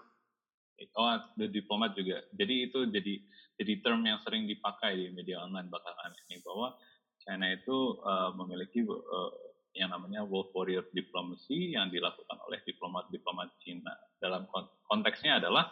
[0.96, 2.24] Oh, the diplomat juga.
[2.36, 3.14] Jadi itu jadi
[3.60, 6.72] jadi term yang sering dipakai di media online belakangan ini bahwa
[7.20, 9.32] China itu uh, memiliki uh,
[9.76, 13.92] yang namanya Wolf Warrior Diplomacy yang dilakukan oleh diplomat-diplomat Cina.
[14.18, 14.48] Dalam
[14.88, 15.68] konteksnya adalah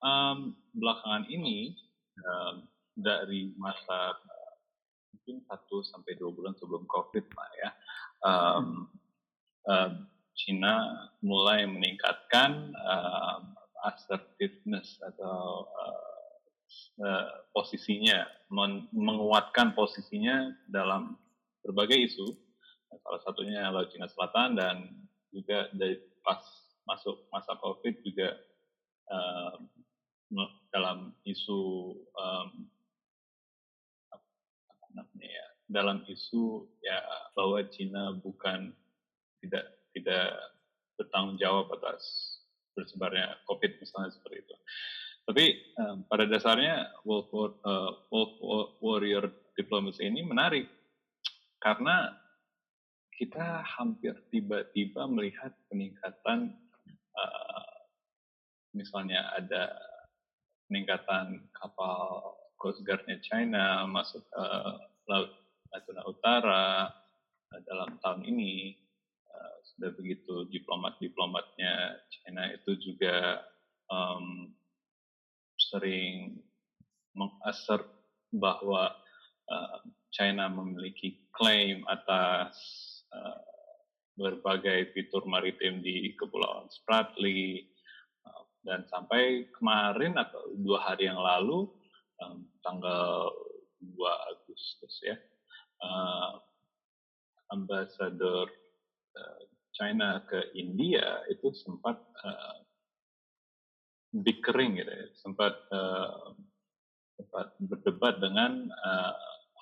[0.00, 1.74] um, belakangan ini
[2.22, 4.16] um, dari masa
[5.12, 7.70] mungkin satu sampai dua bulan sebelum COVID lah ya,
[8.24, 8.66] um,
[9.68, 9.90] uh,
[10.38, 13.40] Cina mulai meningkatkan um,
[13.88, 16.18] assertiveness atau uh,
[17.02, 18.26] uh, posisinya,
[18.94, 21.18] menguatkan posisinya dalam
[21.66, 22.48] berbagai isu
[23.04, 24.76] salah satunya Laut Cina Selatan dan
[25.32, 26.40] juga dari pas
[26.88, 28.32] masuk masa COVID juga
[29.12, 29.68] um,
[30.72, 32.68] dalam isu um,
[34.98, 36.98] namanya ya dalam isu ya
[37.38, 38.74] bahwa Cina bukan
[39.44, 40.34] tidak tidak
[40.98, 42.02] bertanggung jawab atas
[42.74, 44.54] bersebarnya COVID misalnya seperti itu.
[45.28, 45.44] Tapi
[45.76, 50.64] um, pada dasarnya Wolf, uh, Wolf Warrior Diplomacy ini menarik
[51.60, 52.16] karena
[53.18, 56.54] kita hampir tiba-tiba melihat peningkatan
[57.18, 57.72] uh,
[58.72, 59.74] misalnya ada
[60.70, 64.44] peningkatan kapal Coast Guard-nya China masuk ke
[65.06, 65.30] Laut
[65.70, 66.90] Natuna Utara
[67.54, 68.74] uh, dalam tahun ini
[69.30, 73.46] uh, sudah begitu diplomat-diplomatnya China itu juga
[73.88, 74.50] um,
[75.56, 76.42] sering
[77.14, 77.86] mengassert
[78.34, 78.90] bahwa
[79.48, 79.78] uh,
[80.10, 82.58] China memiliki klaim atas
[83.14, 83.40] uh,
[84.18, 87.70] berbagai fitur maritim di Kepulauan Spratly
[88.66, 91.70] dan sampai kemarin atau dua hari yang lalu
[92.64, 93.30] tanggal
[93.80, 95.16] 2 Agustus ya
[95.82, 96.42] uh,
[97.54, 98.50] ambasador
[99.14, 99.42] uh,
[99.72, 101.96] China ke India itu sempat
[102.26, 102.58] uh,
[104.10, 106.34] bickering gitu ya, sempat uh,
[107.14, 109.14] sempat berdebat dengan uh,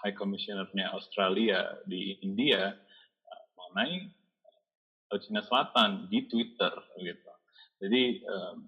[0.04, 2.72] High Commissioner-nya Australia di India
[3.56, 4.12] mengenai
[5.06, 7.32] Laut Cina Selatan di Twitter gitu.
[7.78, 8.66] Jadi um,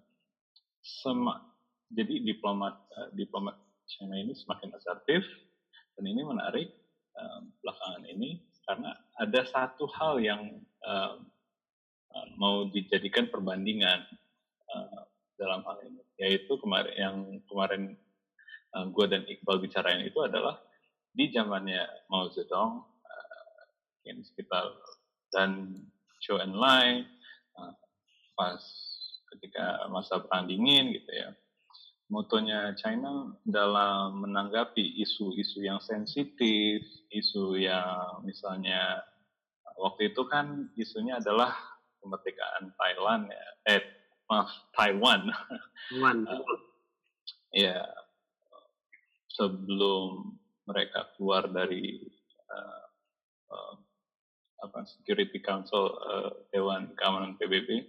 [0.79, 1.43] sema,
[1.91, 3.57] jadi diplomat uh, diplomat
[3.89, 5.25] China ini semakin asertif
[5.97, 6.69] dan ini menarik
[7.17, 11.17] um, belakangan ini karena ada satu hal yang um,
[12.37, 14.05] mau dijadikan perbandingan
[14.75, 15.03] uh,
[15.41, 17.17] dalam hal ini yaitu kemarin yang
[17.49, 17.83] kemarin
[18.77, 20.61] uh, gue dan Iqbal bicarain itu adalah
[21.15, 21.83] di zamannya
[22.13, 24.77] Mao Zedong uh, sekitar
[25.33, 25.81] dan
[26.29, 27.09] and lie
[27.57, 27.73] uh,
[28.37, 28.61] pas
[29.33, 31.33] ketika masa perang dingin gitu ya
[32.09, 36.81] motonya China dalam menanggapi isu-isu yang sensitif
[37.13, 39.05] isu yang misalnya
[39.77, 41.53] waktu itu kan isunya adalah
[42.01, 43.47] kemerdekaan Thailand ya.
[43.77, 43.83] Eh
[44.29, 45.29] maaf Taiwan.
[45.93, 46.59] Taiwan uh,
[47.53, 47.85] ya
[49.33, 50.37] sebelum
[50.69, 52.03] mereka keluar dari
[52.53, 52.85] uh,
[53.53, 53.75] uh,
[54.65, 57.89] apa Security Council uh, Dewan Keamanan PBB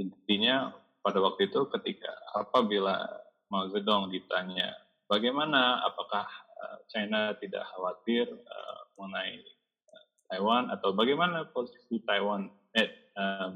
[0.00, 0.74] intinya
[1.04, 4.72] pada waktu itu ketika apabila Mao Zedong ditanya
[5.08, 5.84] bagaimana?
[5.84, 6.24] Apakah
[6.58, 9.40] uh, China tidak khawatir uh, mengenai
[9.90, 10.72] uh, Taiwan?
[10.72, 13.52] Atau bagaimana posisi Taiwan eh, uh,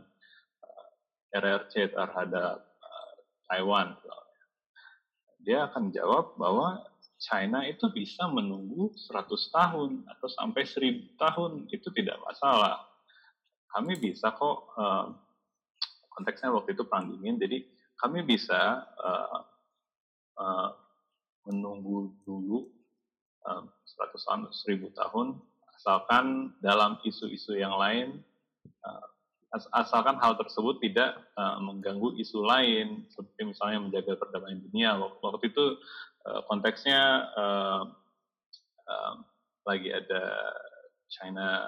[1.33, 3.13] RRC terhadap uh,
[3.49, 3.97] Taiwan?
[5.43, 6.85] Dia akan jawab bahwa
[7.19, 11.53] China itu bisa menunggu 100 tahun atau sampai 1000 tahun.
[11.73, 12.85] Itu tidak masalah.
[13.73, 15.11] Kami bisa kok uh,
[16.15, 17.63] konteksnya waktu itu perang dingin, jadi
[17.99, 19.39] kami bisa uh,
[20.39, 20.73] uh,
[21.45, 22.71] menunggu dulu
[23.45, 25.27] uh, 100 tahun, 1000 tahun,
[25.79, 28.23] asalkan dalam isu-isu yang lain,
[28.87, 29.07] uh,
[29.77, 34.97] asalkan hal tersebut tidak uh, mengganggu isu lain, seperti misalnya menjaga perdamaian dunia.
[35.01, 35.81] Waktu itu
[36.29, 37.83] Eh, konteksnya uh,
[38.85, 39.15] uh,
[39.65, 40.23] lagi ada
[41.09, 41.65] China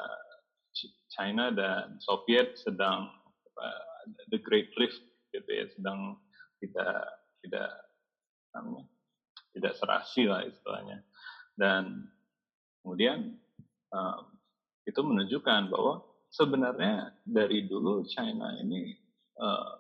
[1.09, 3.09] China dan Soviet sedang
[3.57, 3.83] uh,
[4.29, 5.01] the Great Rift
[5.33, 6.21] gitu ya sedang
[6.61, 6.99] tidak
[7.41, 7.71] tidak
[9.55, 11.03] tidak serasi lah istilahnya.
[11.55, 12.09] Dan
[12.83, 13.37] kemudian
[13.93, 14.23] um,
[14.87, 18.95] itu menunjukkan bahwa sebenarnya dari dulu China ini
[19.39, 19.75] uh,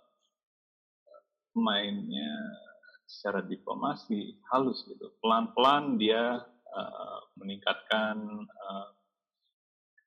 [1.56, 2.30] mainnya
[3.06, 5.10] secara diplomasi halus gitu.
[5.18, 8.16] Pelan-pelan dia uh, meningkatkan
[8.46, 8.88] uh,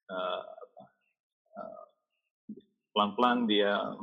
[0.08, 0.44] uh,
[2.94, 3.98] pelan-pelan dia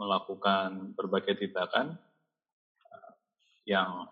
[0.00, 2.00] melakukan berbagai tindakan
[3.70, 4.10] yang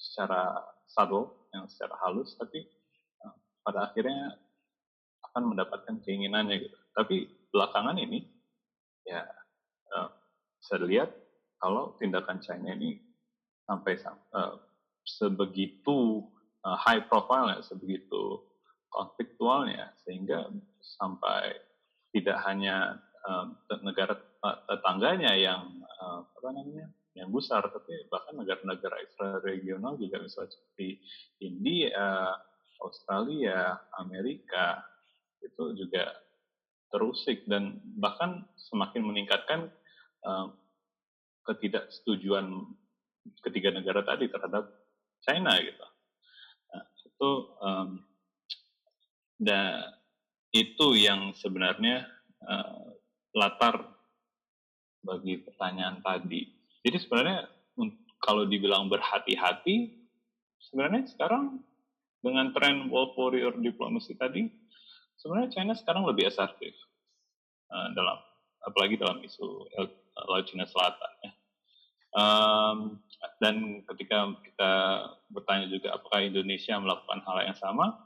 [0.00, 2.64] secara subtle, yang secara halus, tapi
[3.20, 4.40] uh, pada akhirnya
[5.32, 6.76] akan mendapatkan keinginannya gitu.
[6.96, 8.24] Tapi belakangan ini
[9.04, 9.20] ya
[9.92, 10.08] uh,
[10.64, 11.12] saya lihat
[11.60, 12.96] kalau tindakan China ini
[13.68, 14.00] sampai
[14.32, 14.56] uh,
[15.04, 16.24] sebegitu
[16.66, 18.42] high profile, sebegitu
[18.90, 20.50] konfliktualnya sehingga
[20.82, 21.54] sampai
[22.10, 22.98] tidak hanya
[23.86, 24.18] negara
[24.66, 25.62] tetangganya yang
[26.02, 31.00] apa namanya yang besar tapi bahkan negara-negara ekstra regional juga misalnya seperti
[31.40, 32.36] India,
[32.84, 34.84] Australia, Amerika
[35.40, 36.12] itu juga
[36.92, 39.72] terusik dan bahkan semakin meningkatkan
[40.24, 40.52] uh,
[41.46, 42.46] ketidaksetujuan
[43.42, 44.70] ketiga negara tadi terhadap
[45.22, 45.86] China gitu.
[46.70, 47.88] Nah, itu um,
[49.36, 49.92] dan
[50.54, 52.06] itu yang sebenarnya
[52.46, 52.86] uh,
[53.36, 53.92] latar
[55.04, 56.55] bagi pertanyaan tadi.
[56.86, 57.50] Jadi sebenarnya
[58.22, 59.90] kalau dibilang berhati-hati,
[60.70, 61.58] sebenarnya sekarang
[62.22, 64.46] dengan tren World Warrior Diplomacy tadi,
[65.18, 66.78] sebenarnya China sekarang lebih asertif
[67.74, 68.18] uh, dalam
[68.62, 69.66] apalagi dalam isu
[70.30, 71.32] Laut Cina Selatan ya.
[72.16, 72.78] Um,
[73.42, 74.72] dan ketika kita
[75.28, 77.98] bertanya juga apakah Indonesia melakukan hal yang sama,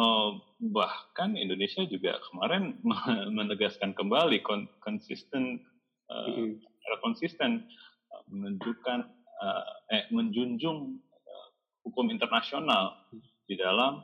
[0.00, 0.40] uh,
[0.72, 2.80] bahkan Indonesia juga kemarin
[3.38, 5.62] menegaskan kembali kon konsisten,
[6.10, 6.56] uh,
[7.04, 7.84] konsisten uh,
[8.28, 9.00] menunjukkan
[9.40, 11.48] uh, eh, menjunjung uh,
[11.84, 13.04] hukum internasional
[13.44, 14.00] di dalam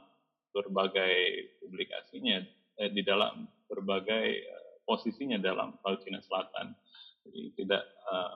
[0.51, 1.15] berbagai
[1.63, 2.43] publikasinya,
[2.83, 6.75] eh, di dalam berbagai uh, posisinya dalam Laut Cina Selatan.
[7.25, 8.35] Jadi tidak uh,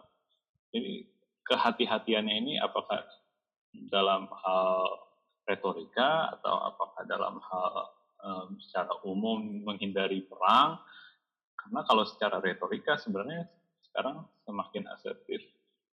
[0.74, 1.06] jadi
[1.44, 3.04] kehati-hatiannya ini apakah
[3.90, 4.70] dalam hal
[5.44, 7.72] retorika atau apakah dalam hal
[8.24, 10.80] um, secara umum menghindari perang?
[11.54, 13.48] Karena kalau secara retorika sebenarnya
[13.88, 15.40] sekarang semakin asertif.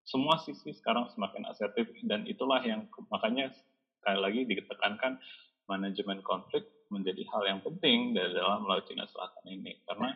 [0.06, 3.54] Semua sisi sekarang semakin asertif dan itulah yang makanya
[4.02, 5.22] sekali lagi ditekankan
[5.70, 9.78] manajemen konflik menjadi hal yang penting dari dalam Laut Cina Selatan ini.
[9.88, 10.10] Karena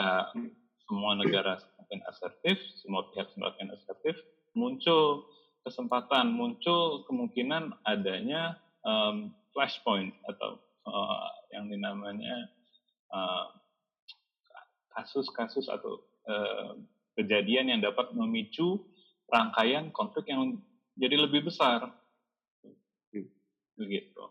[0.00, 0.24] uh,
[0.88, 4.16] semua negara semakin asertif, semua pihak semakin asertif,
[4.56, 5.28] muncul
[5.66, 8.56] kesempatan, muncul kemungkinan adanya
[8.86, 10.56] um, flashpoint atau
[10.88, 12.48] uh, yang dinamanya
[14.94, 15.92] kasus-kasus uh, atau
[16.30, 16.78] uh,
[17.18, 18.80] kejadian yang dapat memicu
[19.30, 20.58] rangkaian konflik yang
[20.98, 21.88] jadi lebih besar.
[23.78, 24.24] Begitu.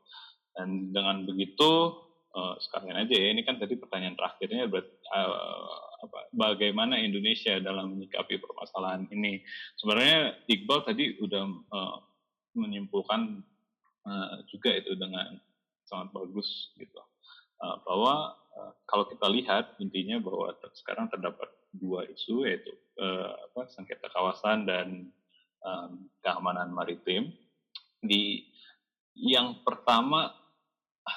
[0.53, 1.95] Dan dengan begitu,
[2.35, 7.97] uh, sekalian aja ya, ini kan tadi pertanyaan terakhirnya berarti, uh, apa, bagaimana Indonesia dalam
[7.97, 9.41] menyikapi permasalahan ini.
[9.79, 11.43] Sebenarnya Iqbal tadi udah
[11.73, 11.97] uh,
[12.53, 13.41] menyimpulkan
[14.05, 15.39] uh, juga itu dengan
[15.89, 17.01] sangat bagus gitu
[17.59, 24.09] bahwa uh, kalau kita lihat intinya bahwa sekarang terdapat dua isu yaitu uh, apa, sengketa
[24.09, 25.11] kawasan dan
[25.61, 27.35] um, keamanan maritim.
[27.99, 28.47] Di
[29.19, 30.31] yang pertama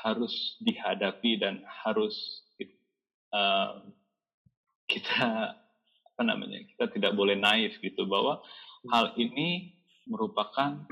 [0.03, 2.43] harus dihadapi dan harus
[3.31, 3.79] uh,
[4.91, 5.57] kita
[6.13, 8.43] apa namanya kita tidak boleh naif gitu bahwa
[8.93, 10.83] hal ini merupakan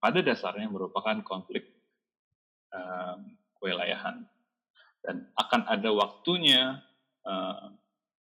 [0.00, 1.68] pada dasarnya merupakan konflik
[2.72, 4.24] um, kewilayahan
[5.04, 6.80] dan akan ada waktunya
[7.24, 7.72] uh,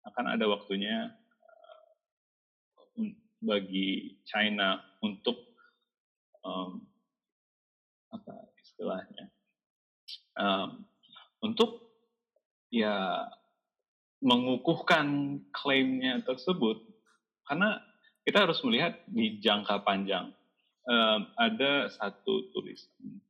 [0.07, 1.11] akan ada waktunya
[1.43, 3.11] uh,
[3.43, 5.37] bagi China untuk
[6.43, 6.83] um,
[8.11, 9.31] apa istilahnya
[10.39, 10.87] um,
[11.43, 11.87] untuk
[12.71, 13.27] ya
[14.23, 16.83] mengukuhkan klaimnya tersebut.
[17.47, 17.79] Karena
[18.27, 20.35] kita harus melihat di jangka panjang
[20.83, 23.23] um, ada satu tulisan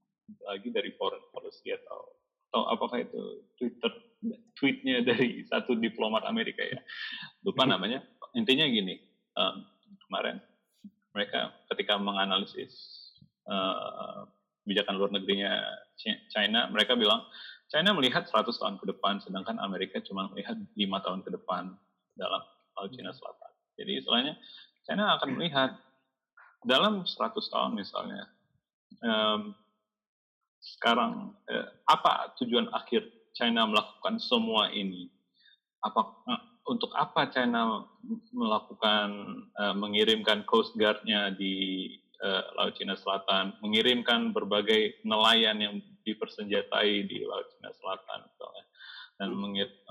[0.48, 2.15] lagi dari foreign policy atau
[2.56, 3.20] atau apakah itu
[3.60, 3.92] Twitter
[4.56, 6.80] tweetnya dari satu diplomat Amerika ya
[7.44, 8.00] lupa namanya
[8.32, 8.96] intinya gini
[9.36, 9.60] um,
[10.08, 10.40] kemarin
[11.12, 12.72] mereka ketika menganalisis
[13.44, 14.24] uh,
[14.64, 15.52] kebijakan luar negerinya
[16.32, 17.20] China mereka bilang
[17.66, 21.74] China melihat 100 tahun ke depan, sedangkan Amerika cuma melihat lima tahun ke depan
[22.14, 22.42] dalam
[22.78, 23.50] Laut Cina Selatan.
[23.74, 24.38] Jadi istilahnya
[24.86, 25.74] China akan melihat
[26.62, 28.22] dalam 100 tahun misalnya,
[29.02, 29.50] um,
[30.66, 33.06] sekarang eh, apa tujuan akhir
[33.38, 35.06] China melakukan semua ini?
[35.86, 37.86] Apa eh, untuk apa China
[38.34, 39.08] melakukan
[39.54, 41.86] uh, mengirimkan Coast Guard-nya di
[42.18, 48.64] uh, Laut Cina Selatan, mengirimkan berbagai nelayan yang dipersenjatai di Laut Cina Selatan misalnya,
[49.22, 49.28] dan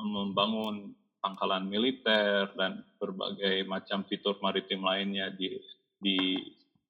[0.03, 0.75] membangun
[1.23, 5.57] pangkalan militer dan berbagai macam fitur maritim lainnya di
[5.97, 6.37] di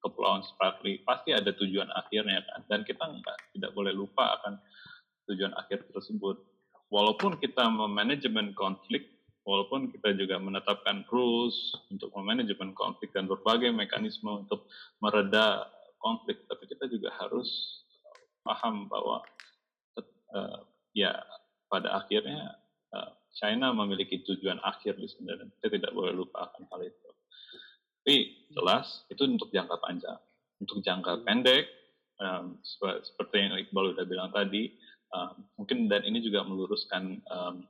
[0.06, 4.62] Kepulauan Spratly pasti ada tujuan akhirnya kan dan kita enggak, tidak boleh lupa akan
[5.26, 6.38] tujuan akhir tersebut
[6.94, 11.54] walaupun kita memanajemen konflik walaupun kita juga menetapkan rules
[11.88, 14.66] untuk memanajemen konflik dan berbagai mekanisme untuk
[14.98, 15.70] mereda
[16.02, 17.46] konflik, tapi kita juga harus
[18.42, 19.22] paham bahwa
[20.34, 20.58] uh,
[20.92, 21.14] ya
[21.70, 22.58] pada akhirnya
[22.90, 27.05] uh, China memiliki tujuan akhir di sini dan kita tidak boleh lupa akan hal itu.
[28.06, 30.14] Tapi jelas itu untuk jangka panjang.
[30.62, 31.66] Untuk jangka pendek,
[32.22, 32.54] um,
[33.02, 34.70] seperti yang Iqbal sudah bilang tadi,
[35.10, 37.66] um, mungkin dan ini juga meluruskan um,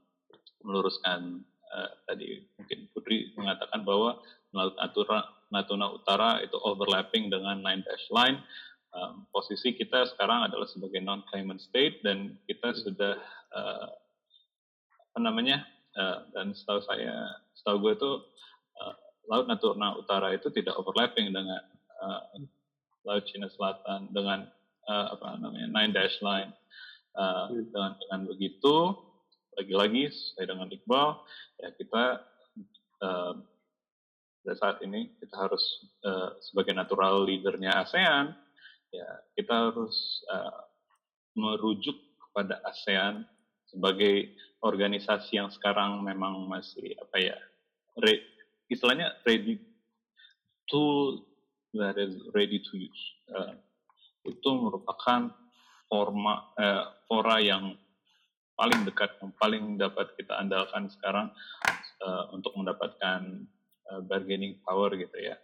[0.61, 1.41] meluruskan
[1.72, 4.20] uh, tadi mungkin Putri mengatakan bahwa
[4.53, 8.45] Laut Natuna, Natuna Utara itu overlapping dengan Nine Dash Line.
[8.93, 13.16] Um, posisi kita sekarang adalah sebagai non-claimant state dan kita sudah
[13.57, 13.89] uh,
[15.01, 15.64] apa namanya
[15.97, 18.24] uh, dan setahu saya setahu gue itu uh,
[19.27, 21.62] laut Natuna Utara itu tidak overlapping dengan
[22.03, 22.22] uh,
[23.07, 24.47] laut Cina Selatan dengan
[24.87, 26.51] uh, apa namanya nine dash line
[27.18, 27.70] uh, hmm.
[27.70, 28.77] dengan dengan begitu
[29.57, 31.09] lagi-lagi saya dengan Iqbal
[31.62, 32.05] ya kita
[33.03, 33.35] uh,
[34.47, 35.64] pada saat ini kita harus
[36.07, 38.31] uh, sebagai natural leadernya ASEAN
[38.95, 40.62] ya kita harus uh,
[41.35, 41.99] merujuk
[42.31, 43.27] kepada ASEAN
[43.66, 44.31] sebagai
[44.62, 47.39] organisasi yang sekarang memang masih apa ya
[47.99, 48.22] re,
[48.71, 49.59] istilahnya ready
[50.67, 51.23] tool
[51.75, 53.05] that is ready to use.
[53.31, 53.55] Uh,
[54.27, 55.31] itu merupakan
[55.87, 57.79] forma uh, fora yang
[58.59, 61.31] paling dekat yang paling dapat kita andalkan sekarang
[62.03, 63.47] uh, untuk mendapatkan
[63.93, 65.37] uh, bargaining power gitu ya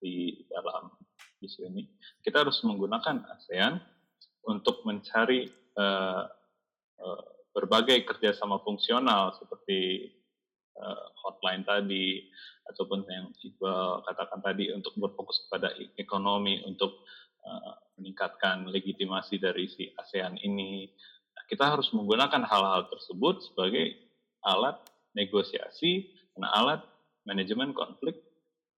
[0.00, 0.90] di dalam
[1.44, 1.86] isu ini.
[2.24, 3.78] Kita harus menggunakan ASEAN
[4.48, 5.46] untuk mencari
[5.78, 6.24] uh,
[6.98, 10.10] uh, berbagai kerjasama fungsional seperti
[10.78, 12.26] uh, hotline tadi
[12.70, 17.04] ataupun yang Iqbal katakan tadi untuk berfokus kepada ekonomi untuk
[17.44, 20.88] uh, meningkatkan legitimasi dari si ASEAN ini.
[21.34, 23.94] Nah, kita harus menggunakan hal-hal tersebut sebagai
[24.44, 24.80] alat
[25.14, 26.80] negosiasi dan alat
[27.28, 28.16] manajemen konflik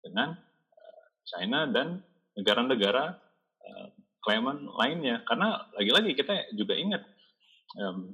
[0.03, 2.03] dengan uh, China dan
[2.37, 3.17] negara-negara
[3.63, 3.89] uh,
[4.27, 5.23] klaiman lainnya.
[5.23, 7.03] Karena lagi-lagi kita juga ingat
[7.79, 8.11] um,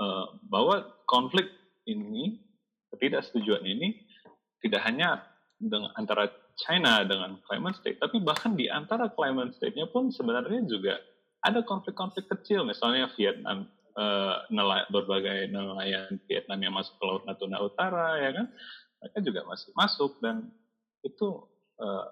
[0.00, 1.48] uh, bahwa konflik
[1.88, 2.43] ini,
[2.94, 3.98] ketidaksetujuan ini
[4.62, 5.26] tidak hanya
[5.58, 11.02] dengan antara China dengan climate state, tapi bahkan di antara climate state-nya pun sebenarnya juga
[11.42, 13.66] ada konflik-konflik kecil, misalnya Vietnam,
[13.98, 14.46] uh,
[14.88, 18.46] berbagai nelayan Vietnam yang masuk ke Laut Natuna Utara, ya kan,
[19.02, 20.48] mereka juga masih masuk dan
[21.02, 21.42] itu
[21.82, 22.06] uh,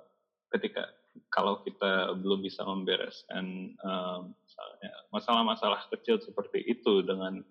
[0.53, 0.91] ketika
[1.29, 3.77] kalau kita belum bisa membereskan
[5.13, 7.45] masalah-masalah kecil seperti itu dengan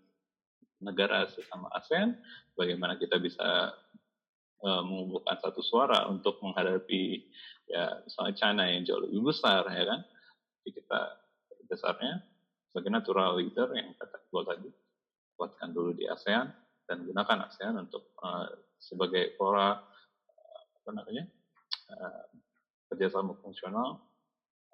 [0.81, 2.17] negara sesama ASEAN,
[2.57, 3.73] bagaimana kita bisa
[4.65, 7.25] uh, mengumpulkan satu suara untuk menghadapi
[7.69, 10.01] ya misalnya China yang jauh lebih besar ya kan.
[10.61, 10.99] Jadi kita
[11.69, 12.21] besarnya
[12.69, 14.69] sebagai natural leader yang kata gue tadi
[15.37, 16.49] kuatkan dulu di ASEAN
[16.85, 18.49] dan gunakan ASEAN untuk uh,
[18.81, 19.77] sebagai fora
[20.81, 21.29] apa namanya
[21.93, 22.25] uh,
[22.89, 24.01] kerjasama fungsional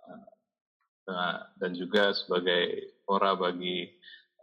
[0.07, 3.87] uh, dan juga sebagai fora bagi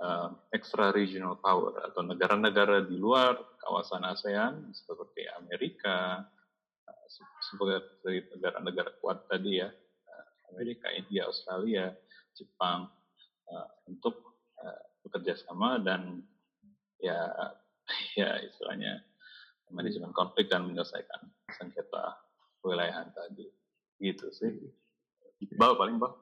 [0.00, 6.24] uh, extra regional power atau negara-negara di luar kawasan ASEAN seperti Amerika
[6.88, 7.06] uh,
[7.52, 11.94] sebagai negara-negara kuat tadi ya uh, Amerika, India, Australia,
[12.34, 12.90] Jepang
[13.50, 16.24] uh, untuk uh, bekerja sama dan
[16.98, 17.30] ya
[18.20, 19.04] ya istilahnya
[19.74, 21.20] manajemen konflik dan menyelesaikan
[21.58, 22.20] sengketa
[22.64, 23.48] wilayahan tadi
[24.00, 24.52] gitu sih.
[25.58, 26.14] Bal paling bal.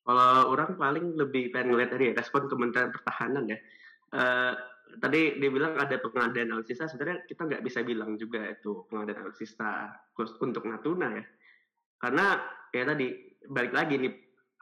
[0.00, 3.58] Kalau orang paling lebih pengen ngeliat dari respon Kementerian Pertahanan ya.
[4.10, 4.52] Uh,
[4.98, 9.94] tadi dia bilang ada pengadaan alutsista, sebenarnya kita nggak bisa bilang juga itu pengadaan alutsista
[10.18, 11.24] untuk Natuna ya.
[12.00, 12.40] Karena
[12.72, 13.06] ya tadi
[13.46, 14.12] balik lagi nih,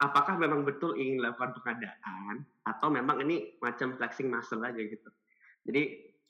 [0.03, 5.09] apakah memang betul ingin melakukan pengadaan atau memang ini macam flexing muscle aja gitu.
[5.65, 5.83] Jadi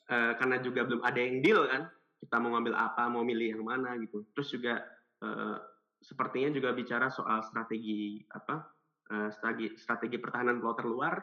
[0.08, 1.90] uh, karena juga belum ada yang deal kan,
[2.22, 4.22] kita mau ngambil apa, mau milih yang mana gitu.
[4.32, 4.86] Terus juga
[5.26, 5.58] uh,
[6.00, 8.79] sepertinya juga bicara soal strategi apa
[9.10, 11.18] Eh, strategi, strategi pertahanan pulau terluar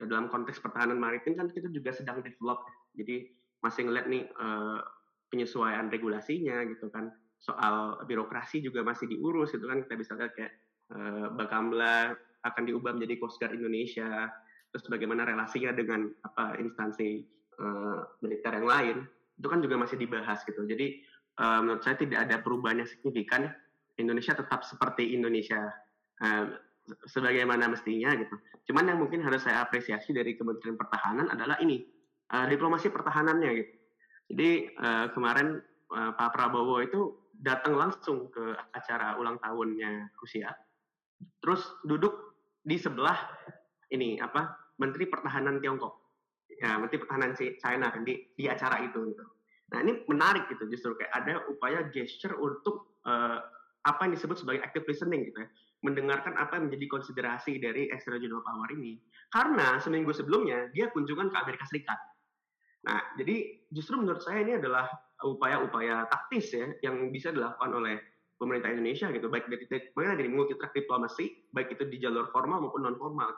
[0.00, 2.64] ya dalam konteks pertahanan maritim kan kita juga sedang develop
[2.96, 3.28] jadi
[3.60, 4.80] masih ngeliat nih uh,
[5.28, 7.12] penyesuaian regulasinya gitu kan.
[7.36, 10.52] Soal birokrasi juga masih diurus itu kan kita bisa lihat kayak
[10.96, 12.16] uh, Bakamla
[12.48, 14.32] akan diubah menjadi Coast Guard Indonesia
[14.72, 17.20] terus bagaimana relasinya dengan apa instansi
[17.60, 18.96] uh, militer yang lain
[19.36, 20.64] itu kan juga masih dibahas gitu.
[20.64, 21.04] Jadi
[21.36, 23.52] uh, menurut saya tidak ada perubahan yang signifikan
[24.00, 25.68] Indonesia tetap seperti Indonesia.
[26.16, 26.64] Uh,
[27.06, 28.34] sebagaimana mestinya gitu.
[28.70, 31.82] Cuman yang mungkin harus saya apresiasi dari Kementerian Pertahanan adalah ini
[32.30, 33.72] uh, diplomasi pertahanannya gitu.
[34.34, 35.62] Jadi uh, kemarin
[35.94, 40.50] uh, Pak Prabowo itu datang langsung ke acara ulang tahunnya Rusia.
[41.42, 43.16] Terus duduk di sebelah
[43.94, 45.94] ini apa Menteri Pertahanan Tiongkok.
[46.56, 49.24] Ya, Menteri Pertahanan China di di acara itu gitu.
[49.70, 53.42] Nah ini menarik gitu justru kayak ada upaya gesture untuk uh,
[53.86, 55.48] apa yang disebut sebagai active listening gitu ya
[55.86, 58.98] mendengarkan apa yang menjadi konsiderasi dari extraregional power ini.
[59.30, 61.98] Karena seminggu sebelumnya dia kunjungan ke Amerika Serikat.
[62.86, 64.90] Nah, jadi justru menurut saya ini adalah
[65.22, 67.98] upaya-upaya taktis ya yang bisa dilakukan oleh
[68.36, 69.64] pemerintah Indonesia gitu, baik dari
[69.94, 73.32] dari multi track diplomasi, baik itu di jalur formal maupun non formal.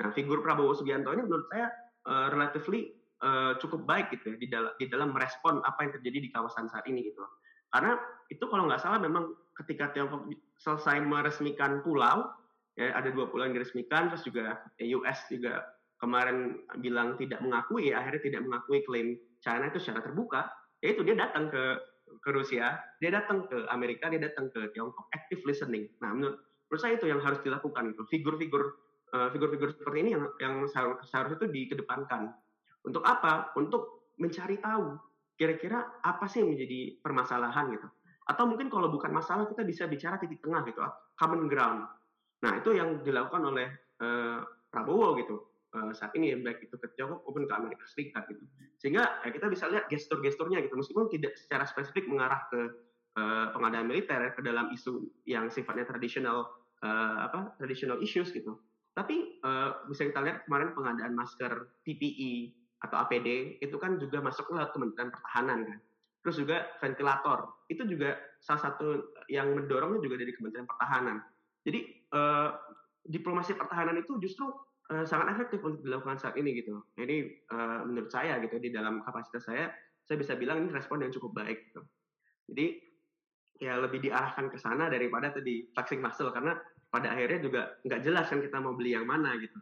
[0.00, 1.68] Nah, figur Prabowo Subianto ini menurut saya
[2.08, 6.18] uh, relatively uh, cukup baik gitu ya di dalam di dalam merespon apa yang terjadi
[6.24, 7.20] di kawasan saat ini gitu.
[7.70, 8.00] Karena
[8.32, 9.30] itu kalau nggak salah memang
[9.60, 10.26] ketika Tiongkok
[10.60, 12.28] selesai meresmikan pulau,
[12.76, 15.64] ya ada dua pulau yang diresmikan, terus juga US juga
[16.00, 19.08] kemarin bilang tidak mengakui, akhirnya tidak mengakui klaim
[19.40, 20.52] China itu secara terbuka,
[20.84, 21.80] ya itu dia datang ke
[22.20, 25.86] ke Rusia, dia datang ke Amerika, dia datang ke Tiongkok, active listening.
[26.02, 28.02] Nah, menurut, menurut saya itu yang harus dilakukan itu.
[28.10, 28.62] Figur-figur
[29.14, 30.54] uh, figur-figur seperti ini yang yang
[31.06, 32.34] seharusnya itu dikedepankan.
[32.82, 33.54] Untuk apa?
[33.54, 34.98] Untuk mencari tahu
[35.38, 37.88] kira-kira apa sih yang menjadi permasalahan gitu
[38.30, 40.78] atau mungkin kalau bukan masalah kita bisa bicara titik tengah gitu
[41.18, 41.90] common ground.
[42.46, 43.68] Nah itu yang dilakukan oleh
[43.98, 44.38] uh,
[44.70, 48.42] Prabowo gitu uh, saat ini baik itu ke Tiongkok maupun ke Amerika Serikat gitu.
[48.78, 50.74] Sehingga ya, kita bisa lihat gestur-gesturnya gitu.
[50.78, 52.60] Meskipun tidak secara spesifik mengarah ke
[53.18, 56.48] uh, pengadaan militer ya, ke dalam isu yang sifatnya tradisional
[56.82, 58.58] uh, apa traditional issues gitu.
[58.94, 64.50] Tapi uh, bisa kita lihat kemarin pengadaan masker PPE atau APD itu kan juga masuk
[64.50, 65.78] ke Kementerian Pertahanan kan.
[66.20, 71.24] Terus juga ventilator itu juga salah satu yang mendorongnya juga dari Kementerian Pertahanan.
[71.64, 72.48] Jadi eh,
[73.08, 74.52] diplomasi pertahanan itu justru
[74.92, 76.84] eh, sangat efektif untuk dilakukan saat ini gitu.
[76.96, 79.72] Jadi eh, menurut saya gitu di dalam kapasitas saya
[80.04, 81.80] saya bisa bilang ini respon yang cukup baik gitu.
[82.52, 82.66] Jadi
[83.60, 86.56] ya lebih diarahkan ke sana daripada tadi flexing muscle karena
[86.90, 89.54] pada akhirnya juga nggak jelas kan kita mau beli yang mana gitu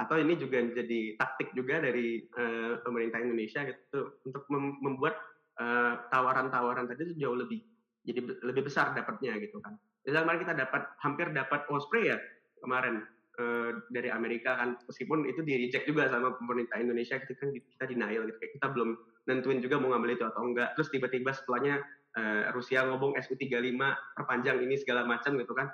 [0.00, 5.12] atau ini juga menjadi taktik juga dari uh, pemerintah Indonesia gitu untuk mem membuat
[5.58, 7.64] uh, tawaran-tawaran tadi itu jauh lebih
[8.06, 9.76] jadi lebih besar dapatnya gitu kan.
[10.06, 12.16] Jadi kemarin kita dapat hampir dapat Osprey ya
[12.64, 13.04] kemarin
[13.40, 17.84] uh, dari Amerika kan meskipun itu di reject juga sama pemerintah Indonesia kita kan kita
[17.88, 18.96] denial gitu kita belum
[19.28, 20.72] nentuin juga mau ngambil itu atau enggak.
[20.78, 21.84] Terus tiba-tiba setelahnya
[22.16, 23.78] uh, Rusia ngomong SU35
[24.16, 25.68] perpanjang ini segala macam gitu kan.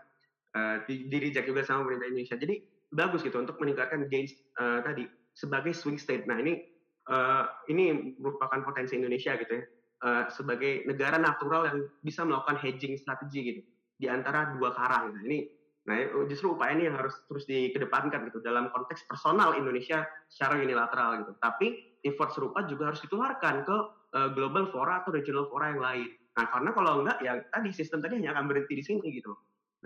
[0.57, 2.37] Uh, di, di reject juga sama pemerintah Indonesia.
[2.41, 2.55] Jadi
[2.91, 5.07] bagus gitu untuk meningkatkan gains uh, tadi
[5.37, 6.25] sebagai swing state.
[6.25, 6.65] Nah ini
[7.11, 9.65] uh, ini merupakan potensi Indonesia gitu ya
[10.05, 13.61] uh, sebagai negara natural yang bisa melakukan hedging strategi gitu
[13.97, 15.17] di antara dua karang.
[15.17, 15.41] Nah ini
[15.87, 21.23] nah justru upaya ini yang harus terus dikedepankan gitu dalam konteks personal Indonesia secara unilateral
[21.23, 21.33] gitu.
[21.39, 21.67] Tapi
[22.03, 23.77] effort serupa juga harus ditularkan ke
[24.19, 26.11] uh, global fora atau regional fora yang lain.
[26.37, 29.33] Nah karena kalau enggak ya tadi sistem tadi hanya akan berhenti di sini gitu.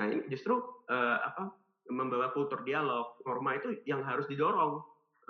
[0.01, 0.57] Nah ini justru
[0.89, 1.53] uh, apa
[1.93, 4.81] membawa kultur dialog norma itu yang harus didorong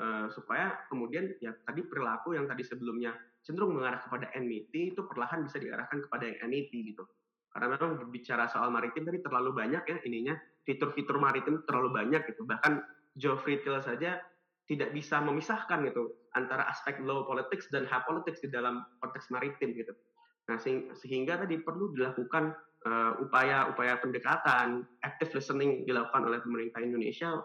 [0.00, 3.12] uh, supaya kemudian ya tadi perilaku yang tadi sebelumnya
[3.44, 7.04] cenderung mengarah kepada enmity itu perlahan bisa diarahkan kepada yang amity gitu.
[7.50, 10.34] Karena memang berbicara soal maritim tadi terlalu banyak ya ininya
[10.64, 12.48] fitur-fitur maritim terlalu banyak gitu.
[12.48, 12.80] Bahkan
[13.18, 14.22] Geoffrey Till saja
[14.70, 19.74] tidak bisa memisahkan gitu antara aspek low politics dan high politics di dalam konteks maritim
[19.74, 19.92] gitu.
[20.46, 20.56] Nah
[20.94, 22.54] sehingga tadi perlu dilakukan
[23.20, 27.36] upaya-upaya uh, pendekatan, active listening dilakukan oleh pemerintah Indonesia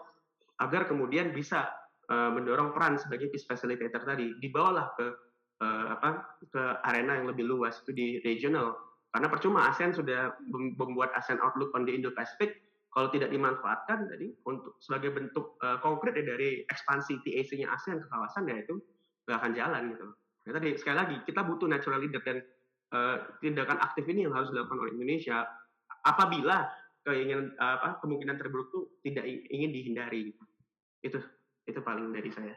[0.56, 1.68] agar kemudian bisa
[2.10, 4.34] uh, mendorong peran sebagai peace facilitator tadi.
[4.38, 5.06] Dibawalah ke
[5.62, 8.76] uh, apa ke arena yang lebih luas itu di regional.
[9.10, 10.36] Karena percuma ASEAN sudah
[10.76, 12.52] membuat ASEAN Outlook on the Indo-Pacific.
[12.92, 18.06] Kalau tidak dimanfaatkan tadi untuk sebagai bentuk uh, konkret ya dari ekspansi TAC-nya ASEAN ke
[18.08, 18.80] kawasan ya itu
[19.28, 20.06] nggak akan jalan gitu.
[20.46, 22.40] Ya, tadi sekali lagi kita butuh natural leader dan
[22.94, 25.44] uh, tindakan aktif ini yang harus dilakukan oleh Indonesia.
[26.06, 26.64] Apabila
[27.06, 30.34] keinginan apa kemungkinan terburuk itu tidak ingin dihindari
[31.06, 31.18] itu
[31.66, 32.54] itu paling dari saya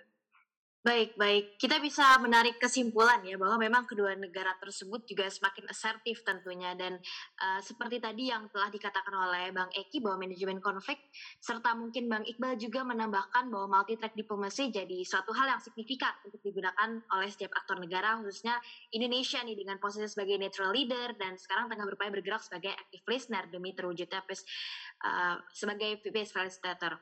[0.80, 1.60] Baik, baik.
[1.60, 6.96] Kita bisa menarik kesimpulan ya bahwa memang kedua negara tersebut juga semakin asertif tentunya dan
[7.36, 10.96] uh, seperti tadi yang telah dikatakan oleh Bang Eki bahwa manajemen konflik
[11.44, 16.16] serta mungkin Bang Iqbal juga menambahkan bahwa multi track diplomasi jadi suatu hal yang signifikan
[16.24, 18.56] untuk digunakan oleh setiap aktor negara khususnya
[18.96, 23.52] Indonesia nih dengan posisi sebagai neutral leader dan sekarang tengah berupaya bergerak sebagai active listener
[23.52, 26.96] demi terwujudnya uh, sebagai peace facilitator.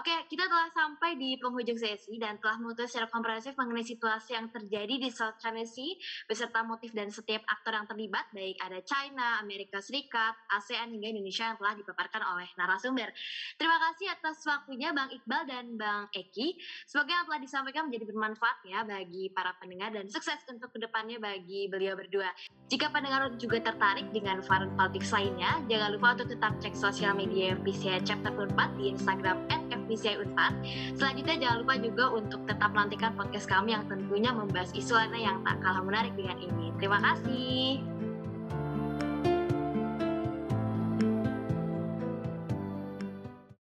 [0.00, 4.46] Oke, kita telah sampai di penghujung sesi dan telah memutus secara komprehensif mengenai situasi yang
[4.46, 5.98] terjadi di South China Sea
[6.30, 11.50] beserta motif dan setiap aktor yang terlibat baik ada China, Amerika Serikat, ASEAN hingga Indonesia
[11.50, 13.10] yang telah dipaparkan oleh narasumber.
[13.58, 16.62] Terima kasih atas waktunya Bang Iqbal dan Bang Eki.
[16.86, 21.18] Semoga yang telah disampaikan menjadi bermanfaat ya bagi para pendengar dan sukses untuk ke depannya
[21.18, 22.30] bagi beliau berdua.
[22.70, 27.58] Jika pendengar juga tertarik dengan varian politik lainnya, jangan lupa untuk tetap cek sosial media
[27.58, 30.52] FBCI Chapter 4 di Instagram at Unpad.
[31.00, 35.32] Selanjutnya jangan lupa juga untuk tetap nantikan mendengarkan podcast kami yang tentunya membahas isu lainnya
[35.32, 36.68] yang tak kalah menarik dengan ini.
[36.76, 37.97] Terima kasih.